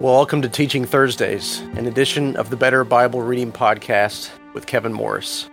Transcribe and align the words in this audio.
Well, 0.00 0.14
welcome 0.14 0.40
to 0.40 0.48
Teaching 0.48 0.86
Thursdays, 0.86 1.58
an 1.76 1.86
edition 1.86 2.34
of 2.36 2.48
the 2.48 2.56
Better 2.56 2.84
Bible 2.84 3.20
Reading 3.20 3.52
Podcast 3.52 4.30
with 4.54 4.66
Kevin 4.66 4.94
Morris. 4.94 5.50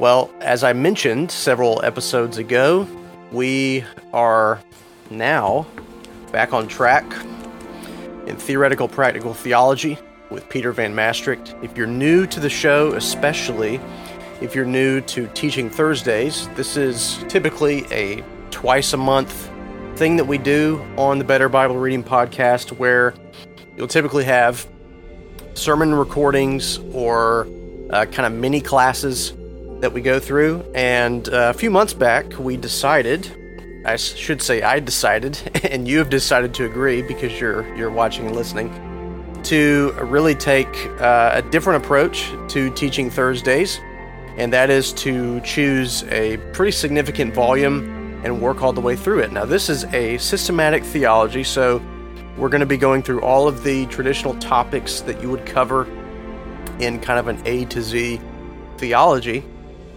Well, 0.00 0.32
as 0.40 0.64
I 0.64 0.72
mentioned 0.72 1.30
several 1.30 1.80
episodes 1.84 2.36
ago, 2.36 2.88
we 3.30 3.84
are 4.12 4.60
now 5.10 5.64
back 6.32 6.52
on 6.52 6.66
track 6.66 7.04
in 8.26 8.36
theoretical 8.36 8.88
practical 8.88 9.32
theology 9.32 9.96
with 10.28 10.48
Peter 10.48 10.72
Van 10.72 10.92
Mastricht. 10.92 11.54
If 11.62 11.76
you're 11.76 11.86
new 11.86 12.26
to 12.26 12.40
the 12.40 12.50
show, 12.50 12.94
especially 12.94 13.80
if 14.40 14.56
you're 14.56 14.64
new 14.64 15.02
to 15.02 15.28
Teaching 15.34 15.70
Thursdays, 15.70 16.48
this 16.56 16.76
is 16.76 17.24
typically 17.28 17.86
a 17.92 18.24
twice 18.50 18.92
a 18.92 18.96
month 18.96 19.48
thing 19.94 20.16
that 20.16 20.26
we 20.26 20.36
do 20.36 20.84
on 20.98 21.18
the 21.18 21.24
Better 21.24 21.48
Bible 21.48 21.76
Reading 21.76 22.02
Podcast 22.02 22.72
where 22.72 23.14
you'll 23.76 23.88
typically 23.88 24.24
have 24.24 24.66
sermon 25.54 25.94
recordings 25.94 26.78
or 26.92 27.46
uh, 27.90 28.06
kind 28.06 28.26
of 28.26 28.32
mini 28.32 28.60
classes 28.60 29.32
that 29.80 29.92
we 29.92 30.00
go 30.00 30.18
through. 30.18 30.64
And 30.74 31.28
uh, 31.28 31.52
a 31.54 31.58
few 31.58 31.70
months 31.70 31.94
back, 31.94 32.38
we 32.38 32.56
decided, 32.56 33.82
I 33.84 33.96
should 33.96 34.42
say, 34.42 34.62
I 34.62 34.80
decided, 34.80 35.38
and 35.70 35.86
you 35.86 35.98
have 35.98 36.10
decided 36.10 36.54
to 36.54 36.64
agree 36.64 37.02
because 37.02 37.40
you're 37.40 37.74
you're 37.76 37.90
watching 37.90 38.26
and 38.26 38.36
listening, 38.36 38.70
to 39.44 39.92
really 40.00 40.34
take 40.34 40.74
uh, 41.00 41.32
a 41.34 41.42
different 41.42 41.84
approach 41.84 42.30
to 42.48 42.70
teaching 42.70 43.10
Thursdays, 43.10 43.78
and 44.36 44.52
that 44.52 44.70
is 44.70 44.92
to 44.94 45.40
choose 45.40 46.02
a 46.04 46.38
pretty 46.52 46.72
significant 46.72 47.34
volume 47.34 47.90
and 48.24 48.40
work 48.40 48.62
all 48.62 48.72
the 48.72 48.80
way 48.80 48.96
through 48.96 49.20
it. 49.20 49.32
Now, 49.32 49.44
this 49.44 49.68
is 49.68 49.84
a 49.92 50.16
systematic 50.16 50.82
theology, 50.82 51.44
so 51.44 51.82
we're 52.36 52.48
going 52.48 52.60
to 52.60 52.66
be 52.66 52.76
going 52.76 53.02
through 53.02 53.20
all 53.22 53.46
of 53.46 53.62
the 53.62 53.86
traditional 53.86 54.34
topics 54.36 55.00
that 55.02 55.20
you 55.22 55.30
would 55.30 55.46
cover 55.46 55.86
in 56.80 57.00
kind 57.00 57.18
of 57.18 57.28
an 57.28 57.40
A 57.46 57.64
to 57.66 57.82
Z 57.82 58.20
theology. 58.78 59.44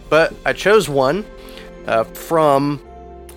But 0.09 0.33
I 0.45 0.53
chose 0.53 0.88
one 0.88 1.25
uh, 1.85 2.03
from 2.03 2.81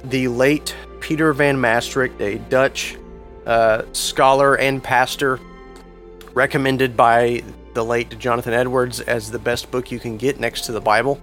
the 0.04 0.28
late 0.28 0.74
Peter 1.00 1.32
Van 1.32 1.60
Mastricht, 1.60 2.20
a 2.20 2.38
Dutch 2.38 2.96
uh, 3.46 3.82
scholar 3.92 4.56
and 4.56 4.82
pastor, 4.82 5.40
recommended 6.34 6.96
by 6.96 7.42
the 7.74 7.84
late 7.84 8.18
Jonathan 8.18 8.52
Edwards 8.52 9.00
as 9.00 9.30
the 9.30 9.38
best 9.38 9.70
book 9.70 9.90
you 9.90 9.98
can 9.98 10.16
get 10.16 10.38
next 10.38 10.62
to 10.62 10.72
the 10.72 10.80
Bible. 10.80 11.20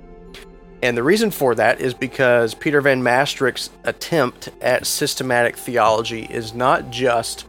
And 0.84 0.96
the 0.96 1.04
reason 1.04 1.32
for 1.32 1.56
that 1.56 1.82
is 1.82 1.94
because 1.94 2.54
Peter 2.54 2.82
Van 2.82 3.02
Mastricht's 3.02 3.72
attempt 3.84 4.50
at 4.62 4.86
systematic 4.86 5.58
theology 5.58 6.26
is 6.30 6.54
not 6.54 6.92
just 6.92 7.46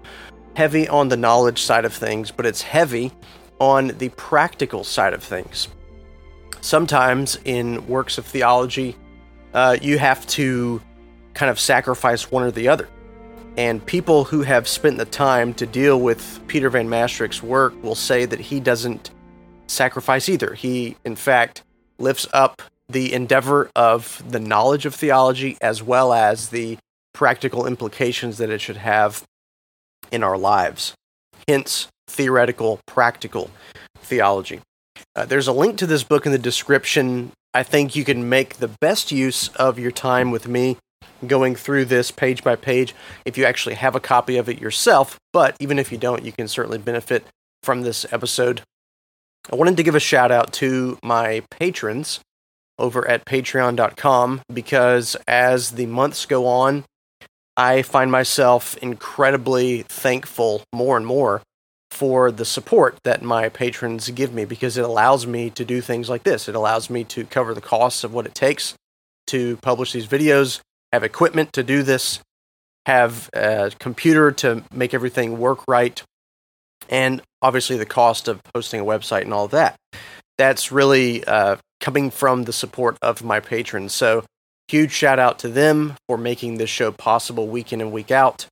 heavy 0.56 0.88
on 0.88 1.08
the 1.08 1.16
knowledge 1.16 1.62
side 1.62 1.84
of 1.84 1.92
things, 1.92 2.30
but 2.30 2.46
it's 2.46 2.62
heavy 2.62 3.12
on 3.60 3.88
the 3.98 4.08
practical 4.10 4.82
side 4.82 5.12
of 5.12 5.22
things. 5.22 5.68
Sometimes 6.60 7.38
in 7.44 7.86
works 7.86 8.18
of 8.18 8.24
theology, 8.26 8.96
uh, 9.52 9.76
you 9.80 9.98
have 9.98 10.26
to 10.28 10.80
kind 11.34 11.50
of 11.50 11.60
sacrifice 11.60 12.30
one 12.30 12.42
or 12.42 12.50
the 12.50 12.68
other. 12.68 12.88
And 13.56 13.84
people 13.84 14.24
who 14.24 14.42
have 14.42 14.66
spent 14.66 14.98
the 14.98 15.04
time 15.04 15.52
to 15.54 15.66
deal 15.66 16.00
with 16.00 16.40
Peter 16.46 16.70
Van 16.70 16.88
Mastricht's 16.88 17.42
work 17.42 17.80
will 17.82 17.94
say 17.94 18.24
that 18.24 18.40
he 18.40 18.60
doesn't 18.60 19.10
sacrifice 19.66 20.28
either. 20.28 20.54
He, 20.54 20.96
in 21.04 21.16
fact, 21.16 21.62
lifts 21.98 22.26
up 22.32 22.62
the 22.88 23.12
endeavor 23.12 23.70
of 23.76 24.22
the 24.28 24.40
knowledge 24.40 24.86
of 24.86 24.94
theology 24.94 25.58
as 25.60 25.82
well 25.82 26.12
as 26.12 26.48
the 26.48 26.78
practical 27.12 27.66
implications 27.66 28.38
that 28.38 28.50
it 28.50 28.60
should 28.60 28.76
have 28.76 29.24
in 30.10 30.22
our 30.22 30.38
lives. 30.38 30.94
Hence, 31.46 31.88
theoretical, 32.06 32.80
practical 32.86 33.50
theology. 33.96 34.60
Uh, 35.14 35.24
there's 35.24 35.48
a 35.48 35.52
link 35.52 35.76
to 35.78 35.86
this 35.86 36.04
book 36.04 36.26
in 36.26 36.32
the 36.32 36.38
description. 36.38 37.32
I 37.52 37.62
think 37.62 37.96
you 37.96 38.04
can 38.04 38.28
make 38.28 38.56
the 38.56 38.70
best 38.80 39.12
use 39.12 39.48
of 39.48 39.78
your 39.78 39.90
time 39.90 40.30
with 40.30 40.48
me 40.48 40.78
going 41.26 41.56
through 41.56 41.84
this 41.84 42.10
page 42.10 42.44
by 42.44 42.54
page 42.54 42.94
if 43.24 43.36
you 43.36 43.44
actually 43.44 43.74
have 43.74 43.96
a 43.96 44.00
copy 44.00 44.36
of 44.36 44.48
it 44.48 44.60
yourself. 44.60 45.18
But 45.32 45.56
even 45.60 45.78
if 45.78 45.90
you 45.90 45.98
don't, 45.98 46.24
you 46.24 46.32
can 46.32 46.48
certainly 46.48 46.78
benefit 46.78 47.24
from 47.62 47.82
this 47.82 48.06
episode. 48.12 48.62
I 49.50 49.56
wanted 49.56 49.76
to 49.78 49.82
give 49.82 49.94
a 49.94 50.00
shout 50.00 50.30
out 50.30 50.52
to 50.54 50.98
my 51.02 51.42
patrons 51.50 52.20
over 52.78 53.06
at 53.08 53.24
patreon.com 53.24 54.42
because 54.52 55.16
as 55.26 55.72
the 55.72 55.86
months 55.86 56.26
go 56.26 56.46
on, 56.46 56.84
I 57.56 57.82
find 57.82 58.10
myself 58.10 58.76
incredibly 58.78 59.82
thankful 59.82 60.62
more 60.72 60.96
and 60.96 61.04
more 61.04 61.42
for 61.90 62.30
the 62.30 62.44
support 62.44 62.98
that 63.04 63.22
my 63.22 63.48
patrons 63.48 64.08
give 64.10 64.32
me 64.32 64.44
because 64.44 64.76
it 64.76 64.84
allows 64.84 65.26
me 65.26 65.50
to 65.50 65.64
do 65.64 65.80
things 65.80 66.08
like 66.08 66.22
this. 66.22 66.48
It 66.48 66.54
allows 66.54 66.88
me 66.90 67.04
to 67.04 67.24
cover 67.24 67.54
the 67.54 67.60
costs 67.60 68.04
of 68.04 68.14
what 68.14 68.26
it 68.26 68.34
takes 68.34 68.74
to 69.28 69.56
publish 69.58 69.92
these 69.92 70.06
videos, 70.06 70.60
have 70.92 71.02
equipment 71.02 71.52
to 71.54 71.62
do 71.62 71.82
this, 71.82 72.20
have 72.86 73.28
a 73.32 73.72
computer 73.78 74.32
to 74.32 74.62
make 74.72 74.94
everything 74.94 75.38
work 75.38 75.60
right, 75.68 76.02
and 76.88 77.20
obviously 77.42 77.76
the 77.76 77.86
cost 77.86 78.28
of 78.28 78.40
hosting 78.54 78.80
a 78.80 78.84
website 78.84 79.22
and 79.22 79.34
all 79.34 79.48
that. 79.48 79.76
That's 80.38 80.72
really 80.72 81.24
uh, 81.24 81.56
coming 81.80 82.10
from 82.10 82.44
the 82.44 82.52
support 82.52 82.96
of 83.02 83.22
my 83.22 83.40
patrons. 83.40 83.92
So 83.92 84.24
Huge 84.68 84.92
shout 84.92 85.18
out 85.18 85.38
to 85.38 85.48
them 85.48 85.96
for 86.06 86.18
making 86.18 86.58
this 86.58 86.68
show 86.68 86.92
possible 86.92 87.48
week 87.48 87.72
in 87.72 87.80
and 87.80 87.90
week 87.90 88.10
out. 88.10 88.46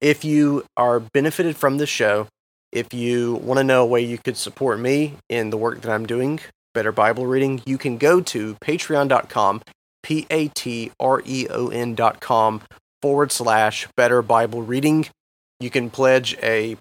If 0.00 0.24
you 0.24 0.64
are 0.76 1.00
benefited 1.00 1.56
from 1.56 1.78
this 1.78 1.88
show, 1.88 2.28
if 2.70 2.94
you 2.94 3.34
want 3.34 3.58
to 3.58 3.64
know 3.64 3.82
a 3.82 3.86
way 3.86 4.00
you 4.00 4.16
could 4.16 4.36
support 4.36 4.78
me 4.78 5.16
in 5.28 5.50
the 5.50 5.56
work 5.56 5.80
that 5.80 5.90
I'm 5.90 6.06
doing, 6.06 6.38
better 6.72 6.92
Bible 6.92 7.26
reading, 7.26 7.62
you 7.66 7.78
can 7.78 7.98
go 7.98 8.20
to 8.20 8.54
patreon.com, 8.56 9.62
P 10.04 10.26
A 10.30 10.48
T 10.48 10.92
R 11.00 11.20
E 11.24 11.48
O 11.50 11.68
N.com 11.68 12.62
forward 13.02 13.32
slash 13.32 13.88
better 13.96 14.22
Bible 14.22 14.62
reading. 14.62 15.08
You 15.58 15.70
can 15.70 15.90
pledge 15.90 16.36
a 16.40 16.76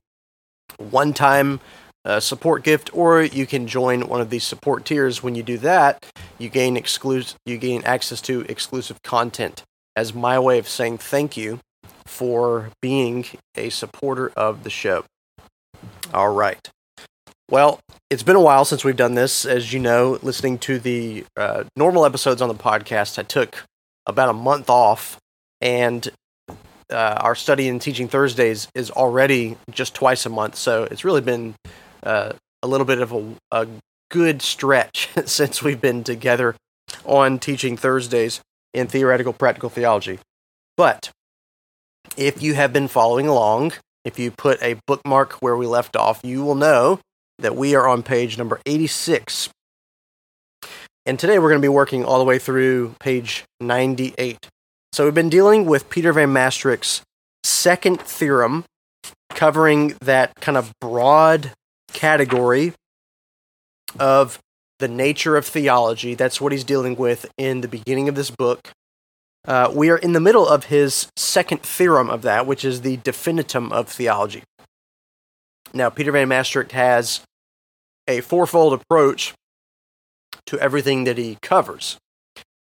one 0.78 1.14
time 1.14 1.60
uh, 2.06 2.20
support 2.20 2.64
gift, 2.64 2.90
or 2.94 3.22
you 3.24 3.46
can 3.46 3.68
join 3.68 4.08
one 4.08 4.22
of 4.22 4.30
these 4.30 4.44
support 4.44 4.86
tiers. 4.86 5.24
When 5.24 5.36
you 5.36 5.44
do 5.44 5.58
that, 5.60 6.06
you 6.38 6.50
gain 6.50 6.78
exclusive, 6.78 7.36
you 7.46 7.58
gain 7.58 7.84
access 7.84 8.22
to 8.22 8.42
exclusive 8.42 9.02
content. 9.04 9.64
As 9.96 10.14
my 10.14 10.38
way 10.38 10.60
of 10.60 10.68
saying 10.68 11.00
thank 11.00 11.36
you 11.36 11.60
for 12.06 12.70
being 12.82 13.26
a 13.56 13.70
supporter 13.70 14.32
of 14.36 14.64
the 14.64 14.70
show. 14.70 15.06
All 16.14 16.34
right. 16.34 16.70
Well, 17.50 17.80
it's 18.10 18.24
been 18.24 18.36
a 18.36 18.42
while 18.42 18.66
since 18.66 18.84
we've 18.84 18.96
done 18.96 19.16
this. 19.16 19.46
As 19.46 19.72
you 19.72 19.80
know, 19.80 20.20
listening 20.22 20.58
to 20.60 20.80
the 20.80 21.26
uh, 21.38 21.64
normal 21.76 22.06
episodes 22.06 22.42
on 22.42 22.50
the 22.50 22.56
podcast, 22.56 23.18
I 23.18 23.24
took 23.24 23.64
about 24.06 24.30
a 24.30 24.34
month 24.34 24.70
off, 24.70 25.18
and 25.62 26.08
uh, 26.92 27.18
our 27.20 27.36
study 27.36 27.68
and 27.68 27.82
teaching 27.82 28.08
Thursdays 28.08 28.68
is 28.76 28.92
already 28.92 29.58
just 29.72 29.96
twice 29.96 30.26
a 30.26 30.30
month. 30.30 30.56
So 30.56 30.84
it's 30.84 31.04
really 31.04 31.22
been 31.22 31.56
uh, 32.06 32.34
a 32.64 32.68
little 32.68 32.86
bit 32.86 33.00
of 33.00 33.12
a, 33.12 33.36
a 33.52 33.68
good 34.10 34.42
stretch 34.42 35.10
since 35.26 35.62
we've 35.62 35.82
been 35.82 36.04
together 36.04 36.56
on 37.04 37.40
teaching 37.40 37.78
Thursdays 37.78 38.42
in 38.74 38.88
theoretical 38.88 39.34
practical 39.34 39.70
theology. 39.70 40.20
But 40.78 41.12
if 42.18 42.42
you 42.42 42.54
have 42.54 42.74
been 42.74 42.88
following 42.88 43.28
along, 43.28 43.74
if 44.04 44.20
you 44.20 44.32
put 44.32 44.62
a 44.62 44.80
bookmark 44.86 45.34
where 45.34 45.58
we 45.58 45.66
left 45.66 45.96
off, 45.96 46.22
you 46.24 46.44
will 46.44 46.56
know 46.56 47.00
that 47.40 47.56
we 47.56 47.76
are 47.76 47.88
on 47.88 48.04
page 48.04 48.38
number 48.38 48.60
86. 48.66 49.50
And 51.06 51.20
today 51.20 51.40
we're 51.40 51.50
going 51.50 51.62
to 51.62 51.66
be 51.66 51.70
working 51.70 52.04
all 52.04 52.20
the 52.20 52.26
way 52.26 52.40
through 52.40 52.96
page 53.00 53.44
98. 53.60 54.48
So 54.94 55.06
we've 55.06 55.14
been 55.14 55.30
dealing 55.30 55.66
with 55.66 55.90
Peter 55.90 56.14
Van 56.14 56.30
Mastricht's 56.30 57.02
second 57.44 58.02
theorem, 58.02 58.64
covering 59.30 59.96
that 60.02 60.34
kind 60.40 60.58
of 60.58 60.72
broad 60.80 61.52
category 61.94 62.74
of 64.00 64.40
the 64.80 64.88
nature 64.88 65.38
of 65.38 65.46
theology. 65.46 66.16
That's 66.16 66.42
what 66.42 66.52
he's 66.52 66.64
dealing 66.64 66.96
with 66.96 67.26
in 67.38 67.62
the 67.62 67.68
beginning 67.68 68.10
of 68.10 68.16
this 68.16 68.30
book. 68.30 68.72
Uh, 69.48 69.72
we 69.74 69.90
are 69.90 69.98
in 69.98 70.14
the 70.14 70.20
middle 70.20 70.48
of 70.48 70.66
his 70.66 71.08
second 71.16 71.62
theorem 71.62 72.10
of 72.10 72.24
that, 72.24 72.48
which 72.48 72.66
is 72.66 72.82
the 72.82 72.98
definitum 72.98 73.72
of 73.72 73.88
theology. 73.88 74.44
Now, 75.74 75.90
Peter 75.90 76.12
Van 76.12 76.28
Mastricht 76.28 76.72
has 76.72 77.22
a 78.08 78.22
fourfold 78.22 78.74
approach 78.74 79.34
to 80.48 80.60
everything 80.60 81.04
that 81.06 81.18
he 81.18 81.38
covers. 81.42 81.98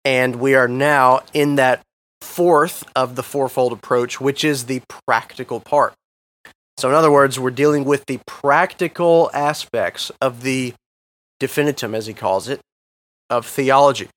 And 0.06 0.38
we 0.38 0.56
are 0.56 0.68
now 0.68 1.22
in 1.34 1.56
that 1.56 1.82
fourth 2.22 2.84
of 2.96 3.16
the 3.16 3.24
fourfold 3.24 3.74
approach, 3.74 4.20
which 4.20 4.44
is 4.44 4.66
the 4.66 4.82
practical 5.06 5.60
part. 5.60 5.94
So, 6.78 6.90
in 6.90 6.96
other 6.96 7.12
words, 7.12 7.40
we're 7.40 7.52
dealing 7.52 7.86
with 7.86 8.06
the 8.08 8.20
practical 8.26 9.30
aspects 9.34 10.12
of 10.22 10.42
the 10.42 10.74
definitum, 11.40 11.96
as 11.96 12.08
he 12.08 12.14
calls 12.14 12.48
it, 12.50 12.60
of 13.30 13.46
theology. 13.46 14.10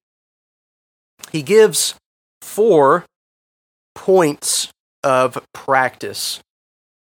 He 1.32 1.42
gives 1.42 1.94
four 2.40 3.04
points 3.94 4.70
of 5.02 5.38
practice 5.52 6.40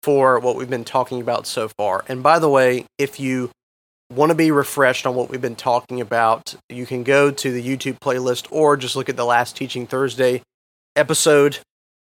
for 0.02 0.38
what 0.38 0.56
we've 0.56 0.70
been 0.70 0.84
talking 0.84 1.20
about 1.20 1.46
so 1.46 1.69
far. 1.69 2.04
And 2.08 2.22
by 2.22 2.38
the 2.38 2.49
way, 2.49 2.87
if 2.99 3.20
you 3.20 3.50
want 4.10 4.31
to 4.31 4.34
be 4.34 4.50
refreshed 4.50 5.06
on 5.06 5.14
what 5.14 5.31
we've 5.31 5.40
been 5.40 5.56
talking 5.56 6.00
about, 6.00 6.54
you 6.69 6.87
can 6.87 7.02
go 7.02 7.31
to 7.31 7.52
the 7.52 7.64
YouTube 7.64 7.99
playlist 7.99 8.46
or 8.50 8.76
just 8.76 8.96
look 8.96 9.08
at 9.08 9.16
the 9.16 9.25
last 9.25 9.56
Teaching 9.56 9.87
Thursday 9.87 10.43
episode 10.96 11.58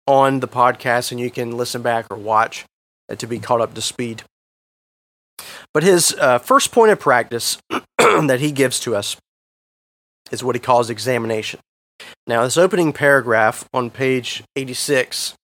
on 0.08 0.40
the 0.40 0.48
podcast 0.48 1.12
and 1.12 1.20
you 1.20 1.30
can 1.30 1.58
listen 1.58 1.82
back 1.82 2.06
or 2.10 2.18
watch 2.18 2.66
to 3.16 3.28
be 3.28 3.40
caught 3.40 3.62
up 3.62 3.74
to 3.74 3.82
speed. 3.82 4.24
But 5.74 5.84
his 5.84 6.16
uh, 6.20 6.40
first 6.40 6.72
point 6.72 6.92
of 6.92 7.00
practice 7.00 7.58
that 7.98 8.40
he 8.40 8.52
gives 8.52 8.80
to 8.82 8.96
us 8.96 9.18
is 10.32 10.44
what 10.44 10.56
he 10.56 10.60
calls 10.60 10.90
examination. 10.90 11.60
Now, 12.26 12.44
this 12.44 12.58
opening 12.58 12.94
paragraph 12.94 13.68
on 13.74 13.90
page 13.90 14.44
86, 14.56 15.36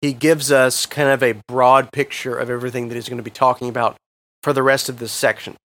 he 0.00 0.12
gives 0.12 0.50
us 0.50 0.86
kind 0.86 1.08
of 1.08 1.22
a 1.22 1.40
broad 1.48 1.92
picture 1.92 2.36
of 2.36 2.50
everything 2.50 2.88
that 2.88 2.94
he's 2.94 3.08
going 3.08 3.18
to 3.18 3.22
be 3.22 3.30
talking 3.30 3.68
about 3.68 3.96
for 4.42 4.52
the 4.52 4.62
rest 4.62 4.88
of 4.88 4.98
this 4.98 5.12
section. 5.12 5.56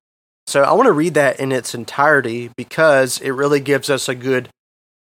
So 0.45 0.63
I 0.63 0.72
want 0.74 0.88
to 0.88 0.94
read 0.94 1.13
that 1.16 1.39
in 1.39 1.51
its 1.51 1.75
entirety 1.75 2.51
because 2.56 3.19
it 3.19 3.31
really 3.31 3.60
gives 3.60 3.89
us 3.89 4.07
a 4.07 4.16
good 4.16 4.50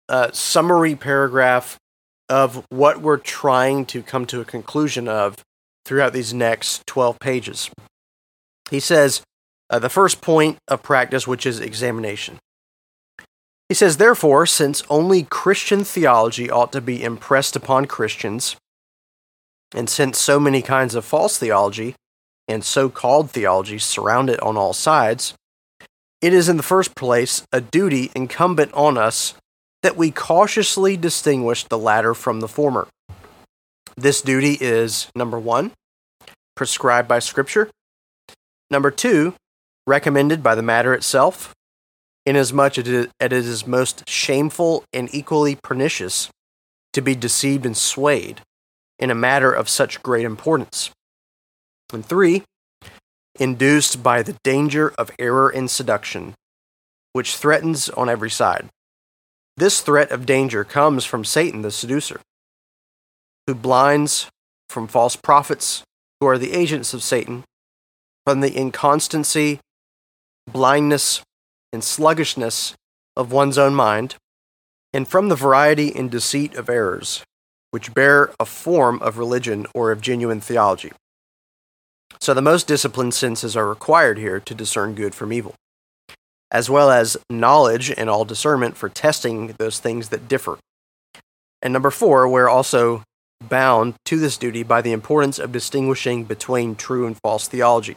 uh, 0.09 0.33
summary 0.33 0.97
paragraph 0.97 1.79
of 2.29 2.65
what 2.71 3.00
we're 3.00 3.17
trying 3.17 3.87
to 3.87 4.03
come 4.03 4.27
to 4.27 4.41
a 4.41 4.44
conclusion 4.44 5.06
of 5.06 5.37
throughout 5.87 6.12
these 6.12 6.35
next 6.35 6.87
12 6.87 7.19
pages. 7.21 7.71
He 8.71 8.81
says 8.81 9.23
uh, 9.71 9.79
the 9.79 9.88
first 9.88 10.21
point 10.21 10.59
of 10.67 10.83
practice, 10.83 11.27
which 11.27 11.47
is 11.47 11.61
examination. 11.61 12.38
He 13.69 13.75
says, 13.75 13.97
therefore, 13.97 14.47
since 14.47 14.83
only 14.91 15.23
Christian 15.23 15.85
theology 15.85 16.50
ought 16.50 16.73
to 16.73 16.81
be 16.81 17.03
impressed 17.03 17.56
upon 17.56 17.87
Christians, 17.87 18.56
and 19.75 19.88
since 19.88 20.19
so 20.19 20.38
many 20.38 20.62
kinds 20.62 20.94
of 20.94 21.05
false 21.05 21.38
theology 21.38 21.94
and 22.49 22.65
so 22.65 22.88
called 22.88 23.31
theology 23.31 23.79
surround 23.79 24.29
it 24.31 24.41
on 24.43 24.56
all 24.56 24.73
sides, 24.73 25.35
it 26.21 26.33
is 26.33 26.49
in 26.49 26.56
the 26.56 26.62
first 26.62 26.94
place 26.94 27.44
a 27.53 27.61
duty 27.61 28.11
incumbent 28.15 28.73
on 28.73 28.99
us 28.99 29.35
that 29.83 29.97
we 29.97 30.11
cautiously 30.11 30.97
distinguish 30.97 31.65
the 31.65 31.79
latter 31.79 32.15
from 32.15 32.41
the 32.41 32.49
former. 32.49 32.88
This 33.98 34.20
duty 34.20 34.58
is 34.60 35.08
number 35.14 35.38
one, 35.38 35.72
prescribed 36.54 37.08
by 37.08 37.19
Scripture, 37.19 37.70
number 38.70 38.90
two, 38.90 39.34
recommended 39.87 40.43
by 40.43 40.54
the 40.54 40.62
matter 40.62 40.93
itself, 40.93 41.54
inasmuch 42.26 42.76
as 42.76 43.08
it 43.19 43.32
is 43.32 43.66
most 43.66 44.06
shameful 44.06 44.84
and 44.93 45.08
equally 45.14 45.56
pernicious 45.62 46.28
to 46.93 47.00
be 47.00 47.14
deceived 47.14 47.64
and 47.64 47.76
swayed 47.76 48.43
in 48.98 49.10
a 49.10 49.14
matter 49.14 49.50
of 49.50 49.69
such 49.69 50.02
great 50.02 50.26
importance. 50.26 50.90
And 51.92 52.04
three, 52.04 52.42
induced 53.38 54.02
by 54.02 54.22
the 54.22 54.37
danger 54.44 54.92
of 54.99 55.10
error 55.19 55.49
and 55.49 55.70
seduction, 55.70 56.34
which 57.14 57.37
threatens 57.37 57.88
on 57.88 58.10
every 58.10 58.31
side. 58.31 58.69
This 59.56 59.81
threat 59.81 60.10
of 60.10 60.26
danger 60.26 60.64
comes 60.64 61.06
from 61.06 61.25
Satan 61.25 61.62
the 61.62 61.70
seducer, 61.70 62.20
who 63.46 63.54
blinds 63.54 64.28
from 64.69 64.88
false 64.88 65.16
prophets 65.16 65.82
who 66.20 66.26
are 66.26 66.38
the 66.38 66.52
agents 66.52 66.94
of 66.94 67.02
Satan, 67.02 67.44
from 68.25 68.40
the 68.40 68.56
inconstancy, 68.58 69.60
blindness, 70.50 71.22
and 71.72 71.84
sluggishness 71.84 72.75
of 73.16 73.32
one's 73.32 73.58
own 73.58 73.75
mind, 73.75 74.16
and 74.93 75.06
from 75.06 75.28
the 75.28 75.37
variety 75.37 75.94
and 75.94 76.10
deceit 76.10 76.54
of 76.54 76.69
errors, 76.69 77.22
which 77.70 77.94
bear 77.94 78.32
a 78.40 78.46
form 78.46 79.00
of 79.02 79.19
religion 79.19 79.66
or 79.75 79.90
of 79.90 80.00
genuine 80.00 80.40
theology. 80.40 80.92
So 82.20 82.32
the 82.32 82.42
most 82.42 82.66
disciplined 82.66 83.14
senses 83.14 83.56
are 83.56 83.69
required 83.69 84.19
here 84.19 84.40
to 84.40 84.54
discern 84.54 84.94
good 84.94 85.14
from 85.14 85.32
evil, 85.32 85.54
as 86.50 86.70
well 86.70 86.90
as 86.90 87.16
knowledge 87.28 87.90
and 87.90 88.08
all 88.08 88.25
discernment 88.25 88.76
for 88.76 88.88
testing 88.88 89.54
those 89.58 89.78
things 89.78 90.08
that 90.08 90.28
differ. 90.28 90.58
And 91.60 91.72
number 91.72 91.90
four, 91.90 92.26
we're 92.28 92.49
also 92.49 93.02
bound 93.41 93.94
to 94.05 94.19
this 94.19 94.37
duty 94.37 94.62
by 94.62 94.81
the 94.83 94.93
importance 94.93 95.38
of 95.38 95.53
distinguishing 95.53 96.25
between 96.25 96.75
true 96.75 97.06
and 97.06 97.19
false 97.23 97.49
theology 97.49 97.97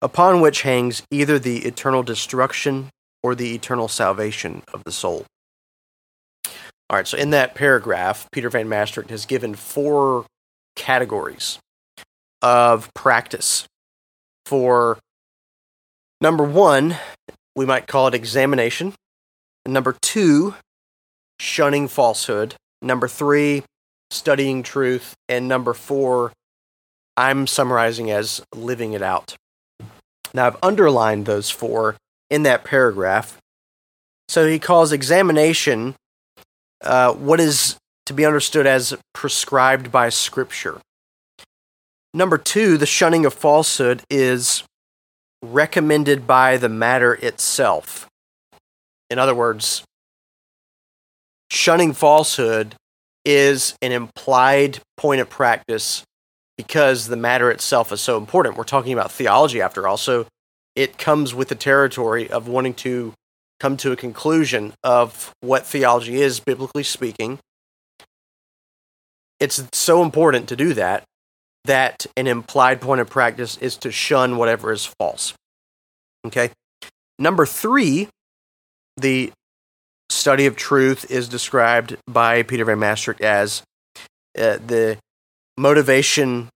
upon 0.00 0.40
which 0.40 0.62
hangs 0.62 1.02
either 1.10 1.38
the 1.38 1.64
eternal 1.64 2.02
destruction 2.02 2.90
or 3.22 3.34
the 3.34 3.54
eternal 3.54 3.88
salvation 3.88 4.62
of 4.72 4.84
the 4.84 4.92
soul. 4.92 5.24
All 6.90 6.98
right, 6.98 7.08
so 7.08 7.16
in 7.16 7.30
that 7.30 7.54
paragraph, 7.54 8.28
Peter 8.30 8.50
Van 8.50 8.68
Mastricht 8.68 9.08
has 9.08 9.24
given 9.24 9.54
four 9.54 10.26
categories 10.76 11.58
of 12.42 12.92
practice 12.92 13.64
for 14.44 14.98
number 16.20 16.44
one, 16.44 16.96
we 17.56 17.64
might 17.64 17.86
call 17.86 18.06
it 18.06 18.14
examination. 18.14 18.92
Number 19.66 19.96
two, 20.02 20.54
shunning 21.40 21.88
falsehood. 21.88 22.54
Number 22.82 23.08
three, 23.08 23.62
studying 24.10 24.62
truth. 24.62 25.14
And 25.28 25.48
number 25.48 25.74
four, 25.74 26.32
I'm 27.16 27.46
summarizing 27.46 28.10
as 28.10 28.42
living 28.54 28.92
it 28.92 29.02
out. 29.02 29.36
Now, 30.32 30.46
I've 30.46 30.56
underlined 30.62 31.26
those 31.26 31.50
four 31.50 31.96
in 32.30 32.42
that 32.42 32.64
paragraph. 32.64 33.38
So 34.28 34.48
he 34.48 34.58
calls 34.58 34.90
examination 34.90 35.94
uh, 36.82 37.12
what 37.12 37.40
is 37.40 37.76
to 38.06 38.12
be 38.12 38.26
understood 38.26 38.66
as 38.66 38.96
prescribed 39.12 39.92
by 39.92 40.08
Scripture. 40.08 40.80
Number 42.12 42.38
two, 42.38 42.76
the 42.76 42.86
shunning 42.86 43.24
of 43.24 43.34
falsehood 43.34 44.02
is 44.10 44.64
recommended 45.42 46.26
by 46.26 46.56
the 46.56 46.68
matter 46.68 47.14
itself. 47.14 48.08
In 49.10 49.18
other 49.18 49.34
words, 49.34 49.84
shunning 51.50 51.92
falsehood 51.92 52.74
is 53.24 53.74
an 53.80 53.92
implied 53.92 54.80
point 54.96 55.20
of 55.20 55.30
practice 55.30 56.04
because 56.56 57.08
the 57.08 57.16
matter 57.16 57.50
itself 57.50 57.92
is 57.92 58.00
so 58.00 58.16
important. 58.16 58.56
We're 58.56 58.64
talking 58.64 58.92
about 58.92 59.10
theology 59.10 59.60
after 59.60 59.88
all, 59.88 59.96
so 59.96 60.26
it 60.76 60.98
comes 60.98 61.34
with 61.34 61.48
the 61.48 61.54
territory 61.54 62.30
of 62.30 62.48
wanting 62.48 62.74
to 62.74 63.12
come 63.60 63.76
to 63.78 63.92
a 63.92 63.96
conclusion 63.96 64.74
of 64.82 65.32
what 65.40 65.66
theology 65.66 66.20
is, 66.20 66.40
biblically 66.40 66.82
speaking. 66.82 67.38
It's 69.40 69.62
so 69.72 70.02
important 70.02 70.48
to 70.48 70.56
do 70.56 70.74
that 70.74 71.04
that 71.64 72.06
an 72.16 72.26
implied 72.26 72.80
point 72.80 73.00
of 73.00 73.08
practice 73.08 73.56
is 73.58 73.76
to 73.78 73.90
shun 73.90 74.36
whatever 74.36 74.70
is 74.70 74.84
false. 74.84 75.34
Okay? 76.26 76.50
Number 77.18 77.46
three, 77.46 78.08
the 78.96 79.32
study 80.10 80.46
of 80.46 80.56
truth 80.56 81.10
is 81.10 81.28
described 81.28 81.96
by 82.06 82.42
Peter 82.42 82.64
Van 82.64 82.78
Mastricht 82.78 83.20
as 83.20 83.62
uh, 84.38 84.58
the 84.64 84.98
motivation 85.56 86.48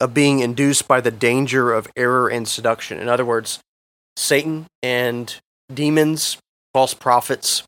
of 0.00 0.14
being 0.14 0.40
induced 0.40 0.88
by 0.88 1.00
the 1.00 1.10
danger 1.10 1.72
of 1.72 1.88
error 1.96 2.28
and 2.28 2.48
seduction. 2.48 2.98
In 2.98 3.08
other 3.08 3.24
words, 3.24 3.60
Satan 4.16 4.66
and 4.82 5.34
demons, 5.72 6.38
false 6.72 6.94
prophets, 6.94 7.62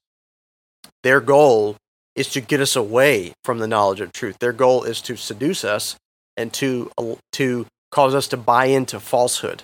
their 1.02 1.20
goal 1.20 1.76
is 2.16 2.28
to 2.30 2.40
get 2.40 2.60
us 2.60 2.76
away 2.76 3.32
from 3.44 3.58
the 3.58 3.68
knowledge 3.68 4.00
of 4.00 4.12
truth. 4.12 4.38
Their 4.40 4.52
goal 4.52 4.84
is 4.84 5.00
to 5.02 5.16
seduce 5.16 5.64
us 5.64 5.96
and 6.36 6.52
to 6.54 6.90
to 7.32 7.66
cause 7.90 8.14
us 8.14 8.26
to 8.28 8.36
buy 8.36 8.66
into 8.66 8.98
falsehood, 8.98 9.62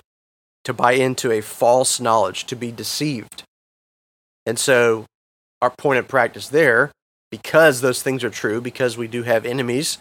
to 0.64 0.72
buy 0.72 0.92
into 0.92 1.32
a 1.32 1.40
false 1.40 1.98
knowledge, 2.00 2.44
to 2.46 2.56
be 2.56 2.70
deceived. 2.70 3.42
And 4.46 4.58
so 4.58 5.06
our 5.62 5.70
point 5.70 5.98
of 5.98 6.08
practice 6.08 6.48
there, 6.48 6.90
because 7.30 7.80
those 7.80 8.02
things 8.02 8.24
are 8.24 8.30
true, 8.30 8.60
because 8.60 8.96
we 8.96 9.08
do 9.08 9.22
have 9.22 9.44
enemies 9.44 9.98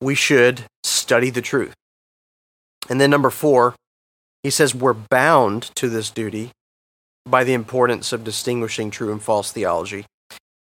we 0.00 0.14
should 0.14 0.64
study 0.84 1.30
the 1.30 1.42
truth. 1.42 1.74
And 2.88 3.00
then 3.00 3.10
number 3.10 3.30
four, 3.30 3.74
he 4.42 4.50
says 4.50 4.74
we're 4.74 4.92
bound 4.92 5.70
to 5.76 5.88
this 5.88 6.10
duty 6.10 6.50
by 7.24 7.42
the 7.44 7.54
importance 7.54 8.12
of 8.12 8.24
distinguishing 8.24 8.90
true 8.90 9.10
and 9.10 9.22
false 9.22 9.50
theology. 9.50 10.06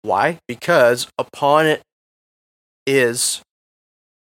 Why? 0.03 0.39
Because 0.49 1.09
upon 1.19 1.67
it 1.67 1.83
is 2.87 3.43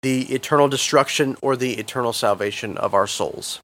the 0.02 0.32
eternal 0.32 0.68
destruction 0.68 1.36
or 1.42 1.56
the 1.56 1.74
eternal 1.74 2.12
salvation 2.12 2.76
of 2.76 2.94
our 2.94 3.06
souls. 3.06 3.60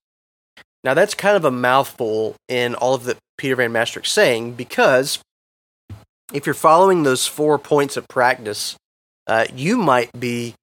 Now, 0.82 0.94
that's 0.94 1.14
kind 1.14 1.36
of 1.36 1.44
a 1.44 1.50
mouthful 1.50 2.36
in 2.48 2.74
all 2.74 2.94
of 2.94 3.04
the 3.04 3.16
Peter 3.38 3.56
Van 3.56 3.72
Mastricht 3.72 4.06
saying 4.06 4.52
because 4.52 5.20
if 6.32 6.46
you're 6.46 6.54
following 6.54 7.02
those 7.02 7.26
four 7.26 7.58
points 7.58 7.96
of 7.96 8.08
practice, 8.08 8.76
uh, 9.26 9.46
you 9.54 9.76
might 9.76 10.10
be 10.18 10.54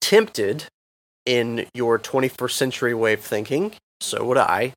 tempted 0.00 0.64
in 1.26 1.66
your 1.74 1.98
21st 1.98 2.52
century 2.52 2.94
way 2.94 3.12
of 3.12 3.20
thinking, 3.20 3.74
so 4.00 4.24
would 4.24 4.38
I, 4.38 4.72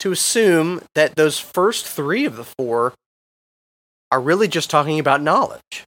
to 0.00 0.12
assume 0.12 0.80
that 0.94 1.16
those 1.16 1.38
first 1.38 1.86
three 1.86 2.24
of 2.24 2.36
the 2.36 2.44
four 2.44 2.94
are 4.10 4.20
really 4.20 4.48
just 4.48 4.70
talking 4.70 4.98
about 4.98 5.20
knowledge. 5.20 5.84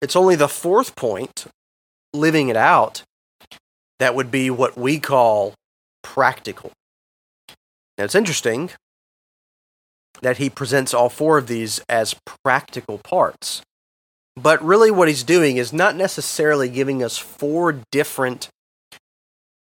It's 0.00 0.16
only 0.16 0.36
the 0.36 0.48
fourth 0.48 0.94
point 0.96 1.46
living 2.12 2.48
it 2.48 2.56
out, 2.56 3.02
that 3.98 4.14
would 4.14 4.30
be 4.30 4.50
what 4.50 4.76
we 4.76 4.98
call 4.98 5.54
practical. 6.02 6.72
Now, 7.96 8.04
it's 8.04 8.14
interesting 8.14 8.70
that 10.20 10.36
he 10.36 10.50
presents 10.50 10.92
all 10.92 11.08
four 11.08 11.38
of 11.38 11.46
these 11.46 11.80
as 11.88 12.14
practical 12.44 12.98
parts. 12.98 13.62
But 14.36 14.62
really, 14.64 14.90
what 14.90 15.08
he's 15.08 15.24
doing 15.24 15.56
is 15.56 15.72
not 15.72 15.96
necessarily 15.96 16.68
giving 16.68 17.02
us 17.02 17.18
four 17.18 17.80
different, 17.90 18.48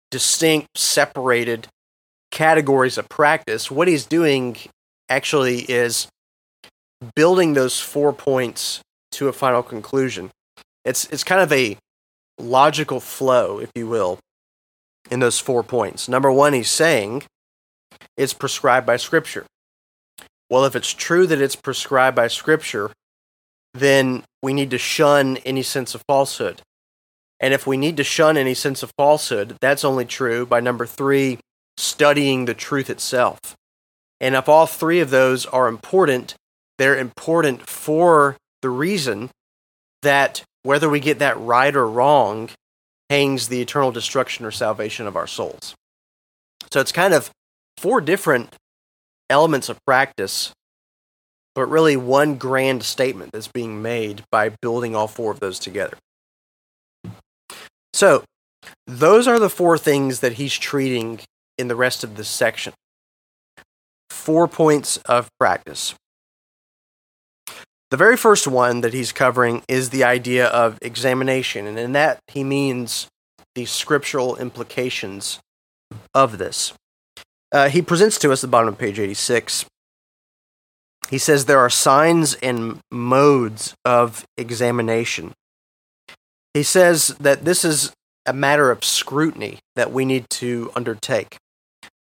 distinct, 0.09 0.67
separated 0.75 1.67
categories 2.31 2.97
of 2.97 3.07
practice. 3.09 3.69
What 3.69 3.87
he's 3.87 4.05
doing 4.05 4.57
actually 5.09 5.59
is 5.61 6.07
building 7.15 7.53
those 7.53 7.79
four 7.79 8.11
points 8.11 8.81
to 9.11 9.27
a 9.27 9.33
final 9.33 9.61
conclusion. 9.61 10.31
It's, 10.83 11.05
it's 11.05 11.23
kind 11.23 11.41
of 11.41 11.51
a 11.51 11.77
logical 12.39 12.99
flow, 12.99 13.59
if 13.59 13.69
you 13.75 13.87
will, 13.87 14.19
in 15.11 15.19
those 15.19 15.39
four 15.39 15.63
points. 15.63 16.09
Number 16.09 16.31
one, 16.31 16.53
he's 16.53 16.71
saying 16.71 17.23
it's 18.17 18.33
prescribed 18.33 18.87
by 18.87 18.97
Scripture. 18.97 19.45
Well, 20.49 20.65
if 20.65 20.75
it's 20.75 20.93
true 20.93 21.25
that 21.27 21.41
it's 21.41 21.55
prescribed 21.55 22.15
by 22.15 22.27
Scripture, 22.27 22.91
then 23.73 24.23
we 24.41 24.53
need 24.53 24.69
to 24.71 24.77
shun 24.77 25.37
any 25.37 25.63
sense 25.63 25.95
of 25.95 26.03
falsehood. 26.07 26.61
And 27.39 27.53
if 27.53 27.67
we 27.67 27.77
need 27.77 27.97
to 27.97 28.03
shun 28.03 28.37
any 28.37 28.53
sense 28.53 28.83
of 28.83 28.91
falsehood, 28.97 29.57
that's 29.59 29.83
only 29.83 30.05
true 30.05 30.45
by 30.45 30.59
number 30.59 30.85
three, 30.85 31.39
studying 31.77 32.45
the 32.45 32.53
truth 32.53 32.89
itself. 32.89 33.39
And 34.21 34.35
if 34.35 34.47
all 34.47 34.65
three 34.65 35.01
of 35.01 35.09
those 35.09 35.45
are 35.47 35.67
important, 35.67 36.35
they're 36.77 36.97
important 36.97 37.69
for 37.69 38.37
the 38.61 38.69
reason 38.69 39.29
that 40.01 40.43
whether 40.63 40.89
we 40.89 40.99
get 40.99 41.19
that 41.19 41.39
right 41.39 41.75
or 41.75 41.87
wrong 41.87 42.49
hangs 43.09 43.49
the 43.49 43.61
eternal 43.61 43.91
destruction 43.91 44.45
or 44.45 44.51
salvation 44.51 45.05
of 45.05 45.15
our 45.15 45.27
souls. 45.27 45.75
So 46.71 46.79
it's 46.79 46.91
kind 46.91 47.13
of 47.13 47.29
four 47.77 48.01
different 48.01 48.55
elements 49.29 49.69
of 49.69 49.83
practice, 49.85 50.53
but 51.53 51.67
really 51.67 51.95
one 51.95 52.35
grand 52.35 52.83
statement 52.83 53.31
that's 53.31 53.47
being 53.47 53.81
made 53.81 54.23
by 54.31 54.49
building 54.61 54.95
all 54.95 55.07
four 55.07 55.31
of 55.31 55.39
those 55.39 55.59
together. 55.59 55.97
So, 57.93 58.23
those 58.87 59.27
are 59.27 59.39
the 59.39 59.49
four 59.49 59.77
things 59.77 60.19
that 60.19 60.33
he's 60.33 60.57
treating 60.57 61.19
in 61.57 61.67
the 61.67 61.75
rest 61.75 62.03
of 62.03 62.17
this 62.17 62.27
section. 62.27 62.73
Four 64.09 64.47
points 64.47 64.97
of 65.05 65.29
practice. 65.39 65.95
The 67.91 67.97
very 67.97 68.17
first 68.17 68.47
one 68.47 68.81
that 68.81 68.93
he's 68.93 69.11
covering 69.11 69.63
is 69.67 69.91
the 69.91 70.03
idea 70.03 70.47
of 70.47 70.77
examination, 70.81 71.67
and 71.67 71.77
in 71.77 71.93
that 71.93 72.19
he 72.27 72.43
means 72.43 73.07
the 73.53 73.65
scriptural 73.65 74.35
implications 74.35 75.39
of 76.13 76.37
this. 76.37 76.73
Uh, 77.55 77.69
he 77.69 77.81
presents 77.81 78.19
to 78.19 78.33
us 78.33 78.41
the 78.41 78.49
bottom 78.49 78.67
of 78.67 78.77
page 78.77 78.99
86. 78.99 79.65
He 81.09 81.17
says 81.17 81.45
there 81.45 81.59
are 81.59 81.69
signs 81.69 82.33
and 82.43 82.79
modes 82.91 83.73
of 83.85 84.25
examination. 84.35 85.31
He 86.53 86.63
says 86.63 87.15
that 87.17 87.45
this 87.45 87.63
is 87.63 87.93
a 88.25 88.33
matter 88.33 88.71
of 88.71 88.83
scrutiny 88.83 89.59
that 89.77 89.93
we 89.93 90.03
need 90.03 90.29
to 90.31 90.69
undertake. 90.75 91.37